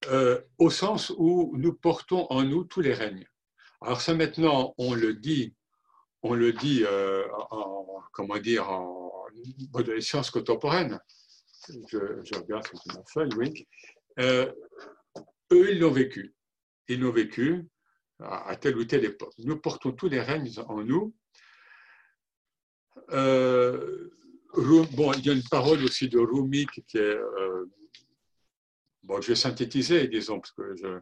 [0.07, 3.27] Euh, au sens où nous portons en nous tous les règnes.
[3.81, 5.53] Alors ça maintenant, on le dit,
[6.23, 9.11] on le dit euh, en, comment dire, en
[9.99, 10.99] sciences contemporaines.
[11.67, 13.67] Je, regarde sur ma feuille, oui.
[14.19, 14.51] Euh,
[15.51, 16.33] eux, ils l'ont vécu.
[16.87, 17.67] Ils l'ont vécu
[18.19, 19.33] à, telle ou telle époque.
[19.39, 21.15] Nous portons tous les règnes en nous.
[23.09, 27.17] bon, il y a une parole aussi de Rumi qui est
[29.07, 31.01] bon, je vais synthétiser, disons, parce que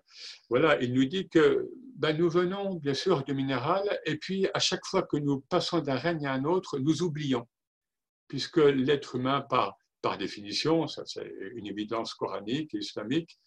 [0.50, 4.60] voilà, il nous dit que ben, nous venons bien sûr du minéral, et puis à
[4.60, 7.48] chaque fois que nous passons d'un règne à un autre, nous oublions,
[8.28, 13.40] puisque l'être humain, par, par définition, ça c'est une évidence coranique et islamique,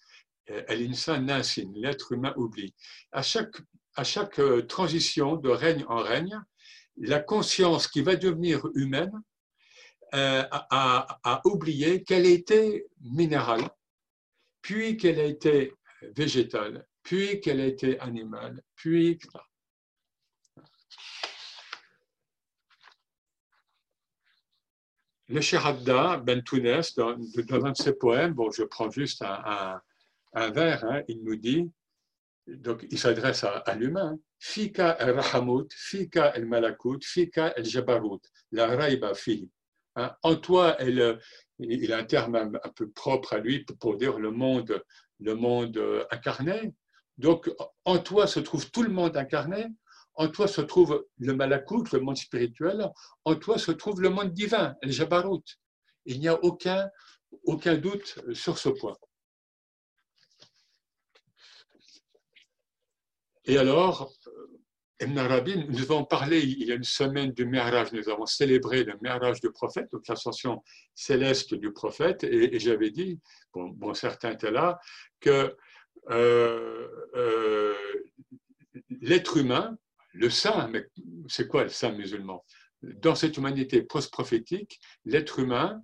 [0.69, 2.75] insan nasin, l'être humain oublie.
[3.13, 3.57] À chaque,
[3.97, 6.41] à chaque euh, transition de règne en règne,
[6.97, 9.13] la conscience qui va devenir humaine
[10.15, 13.69] euh, a, a oublié qu'elle était minérale
[14.69, 15.73] puis qu'elle a été
[16.15, 19.19] végétale, puis qu'elle a été animale, puis...
[25.31, 29.81] Le Sheradda, Ben Tounes, dans, un de ses poèmes, bon, je prends juste un,
[30.35, 31.71] vers, hein, il nous dit,
[32.47, 38.21] donc il s'adresse à, l'humain, Fika el Rahamut, Fika el Malakut, Fika el Jabarut,
[38.53, 39.51] la Raiba fi.
[39.97, 44.31] Hein, en toi il a un terme un peu propre à lui pour dire le
[44.31, 44.83] monde,
[45.21, 46.73] le monde euh, incarné.
[47.17, 47.51] Donc,
[47.85, 49.67] en toi se trouve tout le monde incarné,
[50.15, 52.89] en toi se trouve le malakout, le monde spirituel,
[53.25, 55.43] en toi se trouve le monde divin, le jabarut.
[56.05, 56.89] Il n'y a aucun,
[57.45, 58.97] aucun doute sur ce point.
[63.49, 64.13] Et alors,
[65.01, 68.85] Ibn Arabi, nous avons parlé il y a une semaine du Mi'raj, nous avons célébré
[68.85, 70.63] le Mi'raj du prophète, donc l'ascension
[70.95, 73.19] céleste du prophète, et, j'avais dit,
[73.55, 74.79] bon, certains étaient là,
[75.19, 75.57] que
[76.11, 77.75] euh, euh,
[79.01, 79.79] l'être humain,
[80.13, 80.87] le saint, mais
[81.27, 82.45] c'est quoi le saint musulman?
[82.83, 85.81] Dans cette humanité post-prophétique, l'être humain,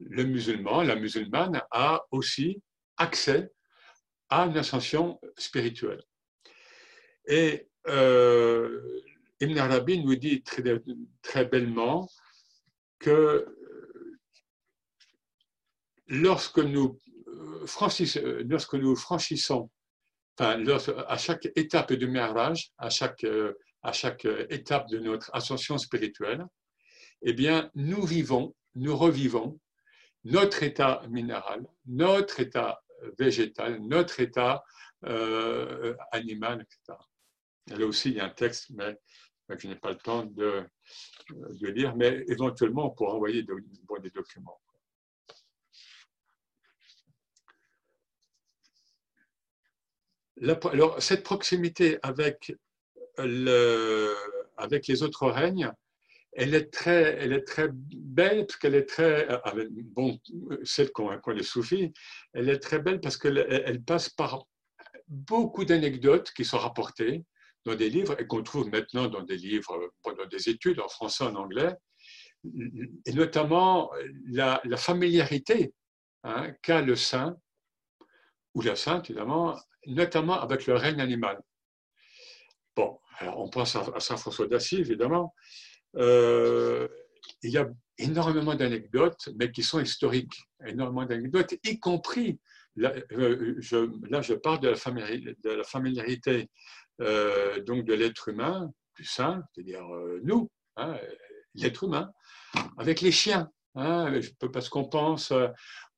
[0.00, 2.60] le musulman, la musulmane, a aussi
[2.98, 3.50] accès
[4.28, 6.02] à une ascension spirituelle.
[7.26, 9.00] Et euh,
[9.40, 10.62] Ibn Arabi nous dit très,
[11.22, 12.08] très bellement
[12.98, 13.46] que
[16.06, 19.70] lorsque nous, euh, franchissons, lorsque nous franchissons,
[20.38, 23.24] à chaque étape du Mi'raj, à chaque,
[24.50, 26.44] étape de notre ascension spirituelle,
[27.22, 29.58] eh bien, nous vivons, nous revivons
[30.24, 32.82] notre état minéral, notre état
[33.18, 34.62] végétal, notre état
[35.06, 36.98] euh, animal, etc.
[37.68, 38.96] Là aussi, il y a un texte, mais,
[39.48, 40.64] je n'ai pas le temps de,
[41.30, 44.60] de, lire, mais éventuellement, on pourra envoyer des documents.
[50.70, 52.52] alors, cette proximité avec,
[53.18, 54.14] le,
[54.56, 55.72] avec les autres règnes,
[56.32, 59.26] elle est très, elle est très belle parce qu'elle est très,
[59.84, 60.20] bon,
[60.64, 61.94] celle qu'on qu les soufis,
[62.34, 64.46] elle est très belle parce qu'elle elle passe par
[65.08, 67.24] beaucoup d'anecdotes qui sont rapportées,
[67.66, 71.24] dans des livres et qu'on trouve maintenant dans des livres, dans des études en français,
[71.24, 71.74] en anglais,
[73.04, 73.90] et notamment
[74.28, 75.74] la, familiarité
[76.22, 77.36] hein, qu'a le saint,
[78.54, 81.40] ou la sainte évidemment, notamment avec le règne animal.
[82.76, 85.34] Bon, alors on pense à, Saint François d'Assise évidemment.
[85.96, 86.86] Euh,
[87.42, 92.38] il y a énormément d'anecdotes, mais qui sont historiques, énormément d'anecdotes, y compris,
[92.76, 96.48] là euh, je, parle de la familiarité
[97.00, 100.96] euh, donc de l'être humain, du saint, c'est-à-dire euh, nous, hein,
[101.54, 102.10] l'être humain,
[102.78, 103.50] avec les chiens.
[103.78, 104.18] Hein,
[104.54, 105.48] parce qu'on pense euh,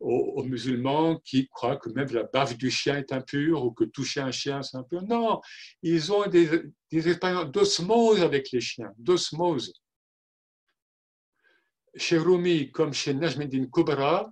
[0.01, 4.21] aux, musulmans qui croient que même la bave du chien est impure ou que toucher
[4.21, 5.03] un chien c'est impur.
[5.05, 5.41] Non,
[5.83, 9.73] ils ont des, des expériences d'osmose avec les chiens, d'osmose.
[11.95, 14.29] Chez Rumi, comme chez Najmeddin Kubra,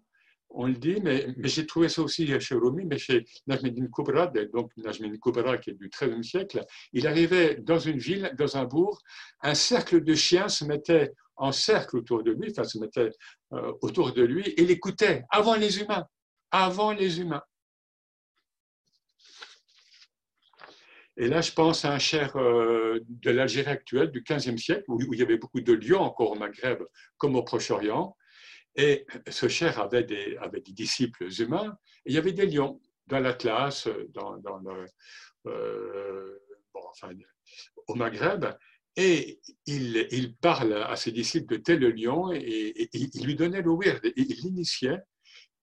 [0.50, 4.70] on le dit, mais, j'ai trouvé ça aussi chez Rumi, mais chez Najmeddin Kubra, donc
[4.76, 9.00] Najmeddin Kubra qui est du XIIIe siècle, il arrivait dans une ville, dans un bourg,
[9.42, 13.10] un cercle de chiens se mettait en cercle autour de lui, enfin se mettait
[13.52, 16.06] euh, autour de lui et l'écoutait avant les humains,
[16.50, 17.42] avant les humains.
[21.18, 25.00] Et là, je pense à un cher euh, de l'Algérie actuelle du XVe siècle, où,
[25.12, 26.82] il y avait beaucoup de lions encore au Maghreb
[27.16, 28.14] comme au Proche-Orient.
[28.76, 34.34] Et ce cher avait des, disciples humains, il y avait des lions dans l'Atlas, dans,
[34.34, 34.86] le,
[35.46, 36.38] euh,
[37.86, 38.46] au Maghreb.
[38.96, 44.00] Et il, parle à ses disciples de tel lion et, il lui donnait le weird,
[44.16, 45.00] il l'initiait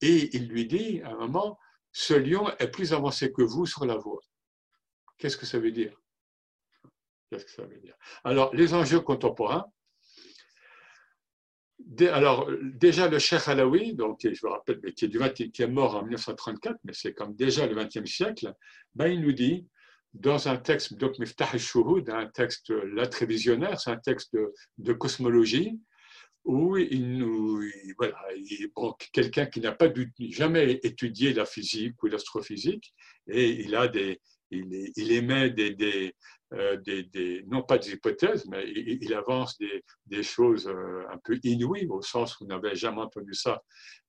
[0.02, 1.58] et il lui dit à un moment,
[1.92, 4.22] ce lion est plus avancé que vous sur la voie.
[5.18, 5.98] Qu'est-ce que ça veut dire?
[8.24, 9.66] Alors, les enjeux contemporains.
[12.12, 15.20] Alors, déjà, le Cheikh Alaoui, donc, je vous rappelle, qui est, du
[15.52, 18.54] qui est mort en 1934, mais c'est comme déjà le XXe siècle,
[18.96, 19.68] ben, il nous dit,
[20.14, 22.72] dans un texte, donc Miftah al-Shuhud, un texte
[23.12, 24.38] très visionnaire, c'est un texte
[24.78, 25.80] de, cosmologie,
[26.46, 27.64] où il nous,
[27.98, 28.18] voilà,
[29.12, 29.88] quelqu'un qui n'a pas
[30.30, 32.94] jamais étudié la physique ou l'astrophysique,
[33.28, 34.20] et il a des,
[34.52, 36.16] il, émet des,
[36.54, 36.78] euh,
[37.48, 39.58] non pas des hypothèses, mais il, avance
[40.06, 43.64] des, choses euh, un peu inouïes, au sens où on n'avait jamais entendu ça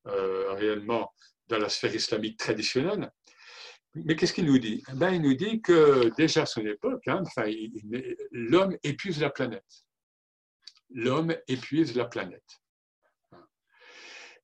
[0.07, 1.13] euh, réellement
[1.49, 3.11] dans la sphère islamique traditionnelle.
[3.95, 4.83] Mais qu'est-ce qu'il nous dit?
[4.91, 7.51] Eh ben, Il nous dit que déjà à son époque, hein, enfin,
[8.33, 9.85] l'homme épuise la planète.
[10.91, 12.61] L'homme épuise la planète.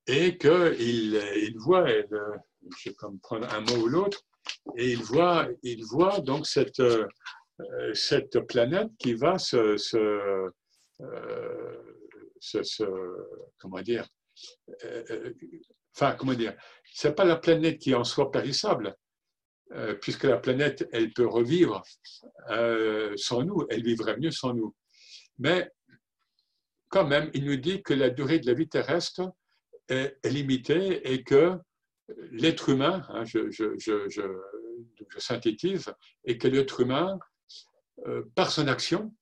[0.06, 4.22] Et qu'il il voit, je vais prendre un mot ou l'autre,
[4.76, 6.80] et il voit, il voit donc cette,
[7.94, 10.50] cette planète qui va se, se,
[12.80, 14.06] euh, comment dire,
[14.84, 15.32] euh,
[15.94, 16.54] enfin, comment dire,
[16.92, 18.94] c'est pas la planète qui en soi périssable,
[20.00, 21.82] puisque la planète, elle peut revivre
[23.16, 24.74] sans nous, elle vivrait mieux sans nous.
[25.38, 25.70] Mais
[26.88, 29.32] quand même, il nous dit que la durée de la vie terrestre
[29.88, 31.56] est, limitée et que
[32.32, 33.48] l'être humain, hein, je,
[35.18, 35.92] synthétise,
[36.24, 37.29] et que l'être humain, euh,
[38.34, 39.12] par son action,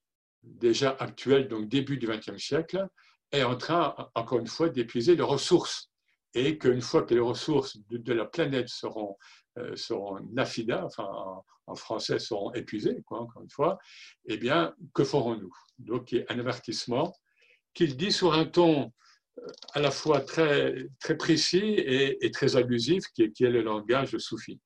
[0.43, 2.87] déjà actuelle, donc début du XXe siècle,
[3.33, 5.91] est en train, encore une fois, d'épuiser les ressources.
[6.35, 9.17] Et qu'une fois que les ressources de, la planète seront,
[9.59, 11.09] euh, seront nafida, enfin
[11.67, 13.79] en, français seront épuisées, quoi, encore une fois,
[14.27, 15.53] eh bien, que ferons-nous?
[15.79, 17.15] Donc, il y a un avertissement
[17.75, 18.93] qu'il dit sur un ton
[19.73, 24.17] à la fois très, très précis et, très abusif, qui est, qui est, le langage
[24.19, 24.61] soufi.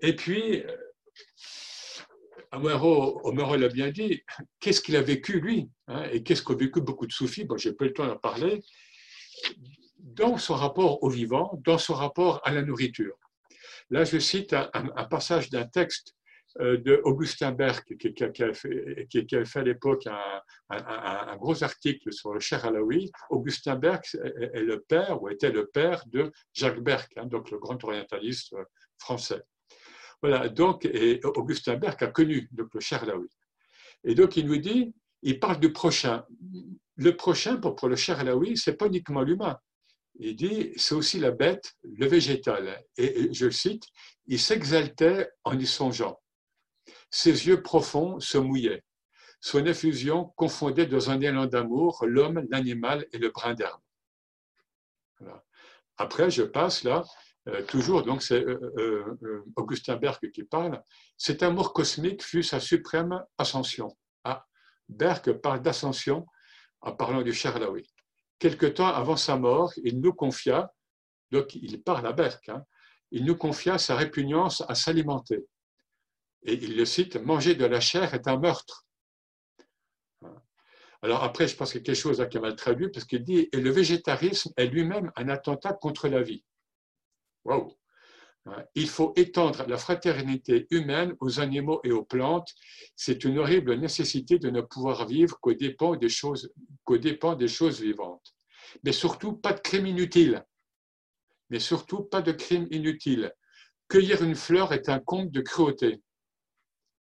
[0.00, 0.64] Et puis,
[2.52, 4.22] Omero l'a bien dit,
[4.60, 7.72] qu'est-ce qu'il a vécu lui hein, Et qu'est-ce qu'ont vécu beaucoup de soufis Bon, j'ai
[7.72, 8.62] pas le temps d'en parler.
[9.98, 13.16] Dans son rapport au vivant, dans son rapport à la nourriture.
[13.90, 16.14] Là, je cite un passage d'un texte
[16.60, 20.08] euh, de Augustin Berg, qui, qui, a fait, à l'époque
[20.70, 23.12] un, gros article sur le Cher Alaoui.
[23.30, 27.58] Augustin Berg est, le père, ou était le père de Jacques Berg, hein, donc le
[27.58, 28.64] grand orientaliste euh,
[28.98, 29.42] français.
[30.20, 30.88] Voilà, donc,
[31.36, 33.28] Augustin Berg a connu donc, le Cher Alaoui.
[34.04, 36.24] Et donc, il nous dit, il parle du prochain.
[36.96, 39.58] Le prochain, pour, pour le Cher Alaoui, c'est pas uniquement l'humain.
[40.20, 42.84] Il dit, c'est aussi la bête, le végétal.
[42.96, 43.84] Et je le cite,
[44.26, 46.20] il s'exaltait en y songeant.
[47.10, 48.82] Ses yeux profonds se mouillaient.
[49.40, 53.80] Son effusion confondait dans un élan d'amour l'homme, l'animal et le brin d'herbe.
[55.96, 57.04] Après, je passe là,
[57.48, 60.82] euh, toujours, donc c'est euh, euh, Augustin Berg qui parle.
[61.16, 63.96] Cet amour cosmique fut sa suprême ascension.
[64.24, 64.46] Ah,
[64.88, 66.26] Berg parle d'ascension
[66.80, 67.90] en parlant du Charlaoui.
[68.38, 70.72] Quelque temps avant sa mort, il nous confia,
[71.30, 72.62] donc il parle à Berg, hein,
[73.10, 75.46] il nous confia sa répugnance à s'alimenter
[76.44, 78.86] et il le cite, manger de la chair est un meurtre.
[81.02, 83.48] Alors après, je pense qu'il y a quelque chose qui mal traduit, parce qu'il dit,
[83.52, 86.44] et le végétarisme est lui-même un attentat contre la vie.
[87.44, 87.78] Wow.
[88.74, 92.54] Il faut étendre la fraternité humaine aux animaux et aux plantes.
[92.96, 96.50] C'est une horrible nécessité de ne pouvoir vivre qu'aux dépens des choses,
[97.80, 98.34] vivantes.
[98.84, 100.44] Mais surtout, pas de crime inutile.
[101.50, 103.32] Mais surtout, pas de crime inutile.
[103.88, 106.02] Cueillir une fleur est un conte de cruauté.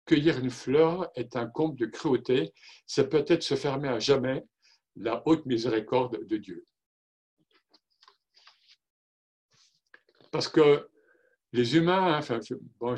[0.06, 2.54] cueillir une fleur est un comble de cruauté.
[2.86, 4.46] Ça peut être se fermer à jamais
[4.96, 6.64] la haute miséricorde de Dieu.
[10.36, 10.90] Parce que
[11.54, 12.42] les humains, enfin,
[12.78, 12.94] bon,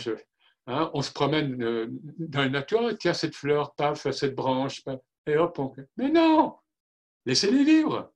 [0.66, 1.86] hein, on se promène euh,
[2.18, 4.82] dans la nature, tiens, cette fleur, paf, cette branche,
[5.28, 5.72] et hop, on...
[5.98, 6.56] mais non,
[7.28, 8.12] laissez-les vivre.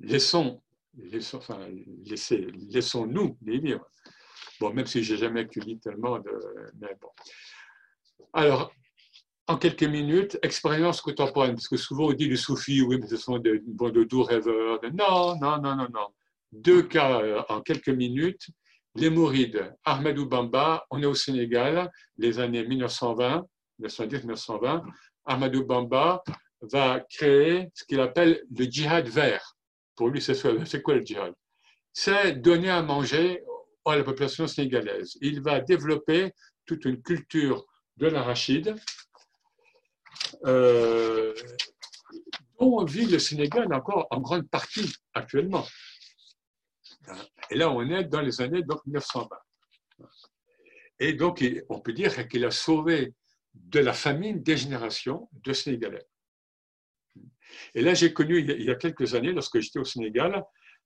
[0.00, 0.60] Laissons,
[0.96, 1.60] laissons, enfin,
[2.04, 3.88] laissez, laissons-nous les vivre.
[4.58, 6.40] Bon, même si j'ai jamais cueilli tellement de.
[8.32, 8.72] Alors,
[9.46, 13.16] en quelques minutes, expérience contemporaine, parce que souvent on dit les soufis, oui, mais ce
[13.16, 14.80] sont de, de doux rêveurs.
[14.92, 16.08] Non, non, non, non, non.
[16.52, 18.48] Deux cas euh, en quelques minutes.
[18.96, 21.88] Les Mourides, Ahmedou Bamba, on est au Sénégal,
[22.18, 23.46] les années 1920,
[23.80, 24.82] 1910-1920.
[25.26, 26.22] Ahmedou Bamba
[26.62, 29.54] va créer ce qu'il appelle le djihad vert.
[29.94, 31.32] Pour lui, c'est quoi le djihad?
[31.92, 33.42] C'est donner à manger
[33.84, 35.16] à la population sénégalaise.
[35.20, 36.32] Il va développer
[36.66, 37.64] toute une culture
[37.96, 38.76] de l'arachide
[40.44, 41.34] euh,
[42.58, 45.66] dont vit le Sénégal encore en grande partie actuellement.
[47.50, 49.36] Et là, on est dans les années donc, 1920.
[51.00, 53.14] Et donc, on peut dire qu'il a sauvé
[53.54, 56.06] de la famine des générations de Sénégalais.
[57.74, 60.44] Et là, j'ai connu il y a quelques années, lorsque j'étais au Sénégal,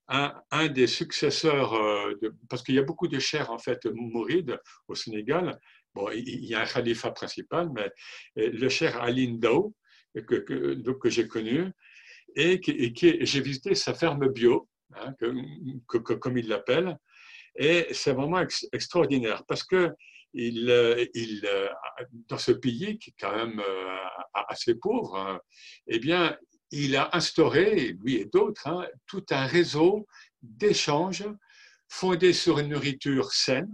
[0.08, 2.12] un, des successeurs, euh,
[2.48, 4.58] parce qu'il y a beaucoup de chers en fait mourides
[4.88, 5.58] au Sénégal.
[5.94, 7.90] Bon, il y a un khalifa principal, mais
[8.38, 9.74] euh, le cher Ali Ndao,
[10.26, 11.70] que, j'ai connu,
[12.36, 14.68] et, qui, j'ai visité sa ferme bio,
[15.00, 15.14] hein,
[15.88, 16.98] que, comme il l'appelle,
[17.56, 19.92] et c'est vraiment extraordinaire parce que
[20.36, 21.48] il, euh, il,
[22.28, 23.62] dans ce pays qui est quand même
[24.34, 25.40] assez pauvre, hein,
[25.86, 26.36] eh bien,
[26.70, 30.06] il a instauré, lui et d'autres, hein, tout un réseau
[30.42, 31.24] d'échanges
[31.88, 33.70] fondé sur une nourriture saine,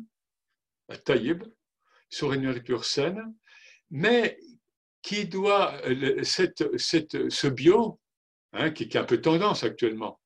[1.04, 1.44] taïb,
[2.10, 3.34] sur une nourriture saine,
[3.90, 4.38] mais
[5.02, 5.80] qui doit,
[6.22, 7.98] cette, cette, ce bio,
[8.52, 10.20] hein, qui, est un peu tendance actuellement,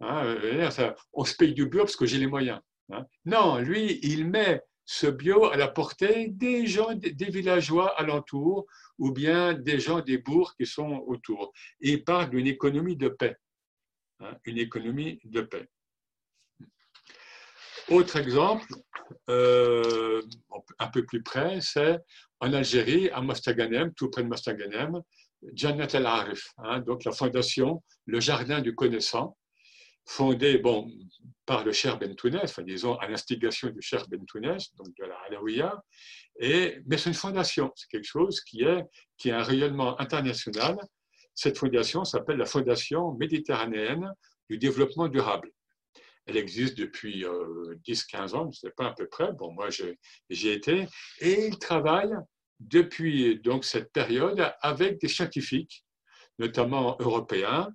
[0.00, 0.36] hein,
[1.12, 2.60] on se paye du bio parce que j'ai les moyens.
[3.24, 8.66] Non, lui, il met ce bio à la portée des gens, des villageois alentours
[8.98, 11.52] ou bien des gens des bourgs qui sont autour.
[11.80, 13.36] Et il parle d'une économie de paix.
[14.20, 15.68] Hein, une économie de paix.
[17.88, 18.66] Autre exemple,
[19.28, 20.22] euh,
[20.78, 21.98] un peu plus près, c'est
[22.40, 25.00] en Algérie, à Mostaganem, tout près de Mostaganem,
[25.54, 29.36] Jannat al-Arif, hein, donc la fondation, le jardin du connaissant,
[30.06, 30.90] fondé bon,
[31.46, 35.82] par le Cher Bentounes, enfin, disons à l'instigation du Cher Bentounes, donc de la Alaouia,
[36.38, 38.84] et, mais c'est une fondation, c'est quelque chose qui, est,
[39.18, 40.78] qui a un rayonnement international.
[41.34, 44.12] Cette fondation s'appelle la Fondation méditerranéenne
[44.48, 45.50] du développement durable.
[46.26, 49.32] Elle existe depuis 10-15 euh, ans, je ne sais pas à peu près.
[49.32, 50.86] Bon, moi, j'ai été.
[51.20, 52.14] Et il travaille
[52.60, 55.84] depuis donc, cette période avec des scientifiques,
[56.38, 57.70] notamment européens,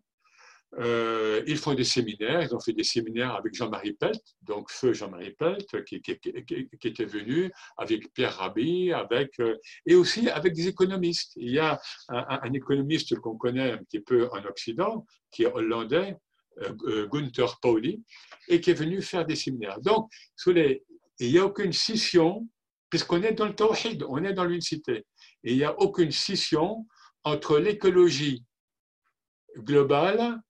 [0.79, 4.93] euh, ils font des séminaires, ils ont fait des séminaires avec Jean-Marie Pelt, donc feu
[4.93, 9.55] Jean-Marie Pelt, qui, était venu, avec Pierre Rabhi, avec, euh,
[9.85, 11.33] et aussi avec des économistes.
[11.37, 16.17] Il y a un, économiste qu'on connaît un petit peu en Occident, qui est hollandais,
[16.63, 18.03] euh, Gunther Pauli,
[18.49, 19.79] et qui est venu faire des séminaires.
[19.79, 20.09] Donc,
[20.47, 20.81] il
[21.21, 22.47] n'y a aucune scission,
[22.89, 25.05] puisqu'on est dans le tawhid, on est dans l'unicité.
[25.43, 26.85] Il n'y a aucune scission
[27.23, 28.43] entre l'écologie
[29.57, 30.41] globale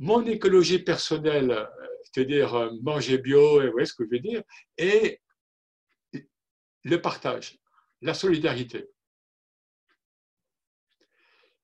[0.00, 1.68] mon écologie personnelle,
[2.02, 4.42] c'est-à-dire euh, manger bio, et vous voyez ce que je veux dire,
[4.78, 5.20] et
[6.84, 7.58] le partage,
[8.00, 8.88] la solidarité.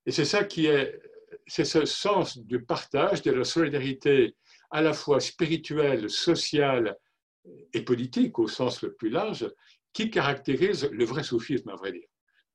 [0.05, 1.01] Et c'est ça qui est,
[1.47, 4.37] c'est ce sens du partage, de la solidarité
[4.71, 6.97] à la fois spirituelle, sociale
[7.73, 9.51] et politique au sens le plus large,
[9.95, 12.09] qui caractérise le vrai soufisme, à vrai dire.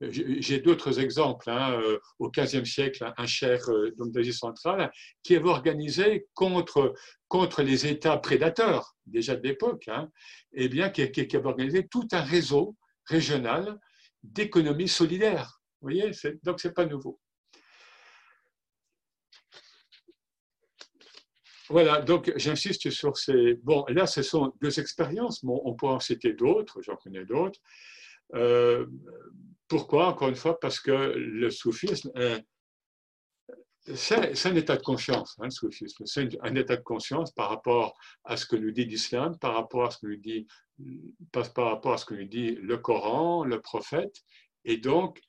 [0.09, 1.49] J'ai d'autres exemples.
[1.49, 4.91] Hein, euh, au XVe siècle, un cher euh, d'Asie centrale
[5.23, 6.93] qui avait organisé contre,
[7.27, 10.09] contre les États prédateurs, déjà de l'époque, hein,
[10.53, 12.75] eh bien, qui, avait organisé tout un réseau
[13.05, 13.79] régional
[14.23, 15.61] d'économie solidaire.
[15.81, 16.11] Vous voyez,
[16.43, 17.19] donc ce n'est pas nouveau.
[21.69, 23.53] Voilà, donc j'insiste sur ces.
[23.63, 27.59] Bon, là, ce sont deux expériences, bon, on pourrait en citer d'autres, j'en connais d'autres.
[28.35, 28.85] Euh,
[29.67, 32.11] pourquoi Encore une fois, parce que le soufisme,
[33.95, 36.05] c'est un état de conscience, hein, le soufisme.
[36.05, 39.85] C'est un état de conscience par rapport à ce que nous dit l'islam, par rapport
[39.85, 40.47] à ce que nous dit,
[41.31, 44.23] par rapport à ce que nous dit le Coran, le prophète.
[44.65, 45.19] Et donc,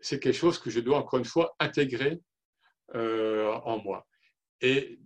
[0.00, 2.20] c'est quelque chose que je dois encore une fois intégrer
[2.94, 4.06] euh, en moi.
[4.62, 4.98] Et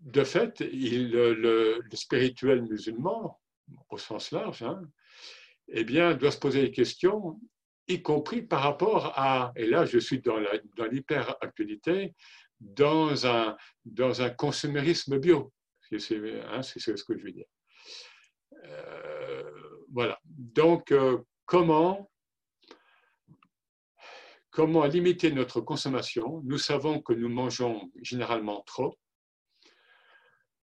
[0.00, 3.40] de fait, le, spirituel musulman,
[3.88, 4.82] au sens large, hein,
[5.72, 7.40] eh bien, doit se poser des questions,
[7.88, 10.38] y compris par rapport à, et là je suis dans
[10.90, 12.14] l'hyper-actualité,
[12.60, 15.52] dans, un, dans un consumérisme bio.
[15.92, 17.46] Hein, c'est ce que je veux dire.
[18.64, 19.50] Euh,
[19.92, 20.20] voilà.
[20.24, 22.10] Donc, euh, comment,
[24.50, 26.42] comment limiter notre consommation?
[26.44, 28.98] Nous savons que nous mangeons généralement trop.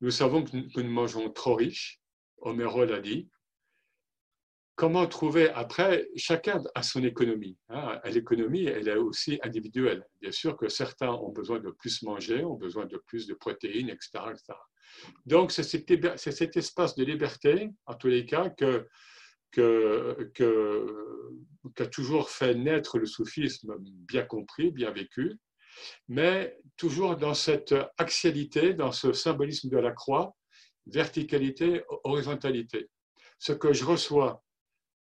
[0.00, 2.00] Nous savons que nous mangeons trop riche.
[2.38, 3.28] Omer l'a dit.
[4.82, 7.56] Comment trouver après Chacun a son économie.
[7.68, 8.00] Hein.
[8.06, 10.04] L'économie, elle est aussi individuelle.
[10.20, 13.90] Bien sûr que certains ont besoin de plus manger, ont besoin de plus de protéines,
[13.90, 14.10] etc.
[15.24, 18.88] Donc, c'est cet, espace de liberté, en tous les cas, que,
[19.52, 25.38] qu'a toujours fait naître le soufisme bien compris, bien vécu,
[26.08, 30.34] mais toujours dans cette axialité, dans ce symbolisme de la croix,
[30.86, 32.90] verticalité, horizontalité.
[33.38, 34.42] Ce que je reçois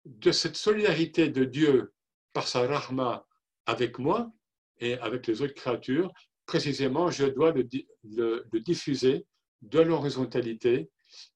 [0.05, 1.93] de cette solidarité de Dieu
[2.33, 3.25] par sa rahma
[3.65, 4.31] avec moi
[4.79, 6.11] et avec les autres créatures,
[6.45, 9.25] précisément, je dois le, diffuser
[9.61, 10.89] de l'horizontalité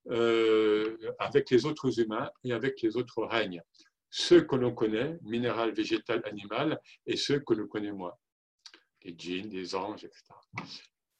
[0.09, 3.61] euh, avec les autres humains et avec les autres règnes.
[4.09, 8.13] Ceux que l'on connaît, minéral, végétal, animal, et ceux que l'on connaît moins,
[9.03, 10.23] les djinns, les anges, etc.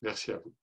[0.02, 0.54] Merci à vous.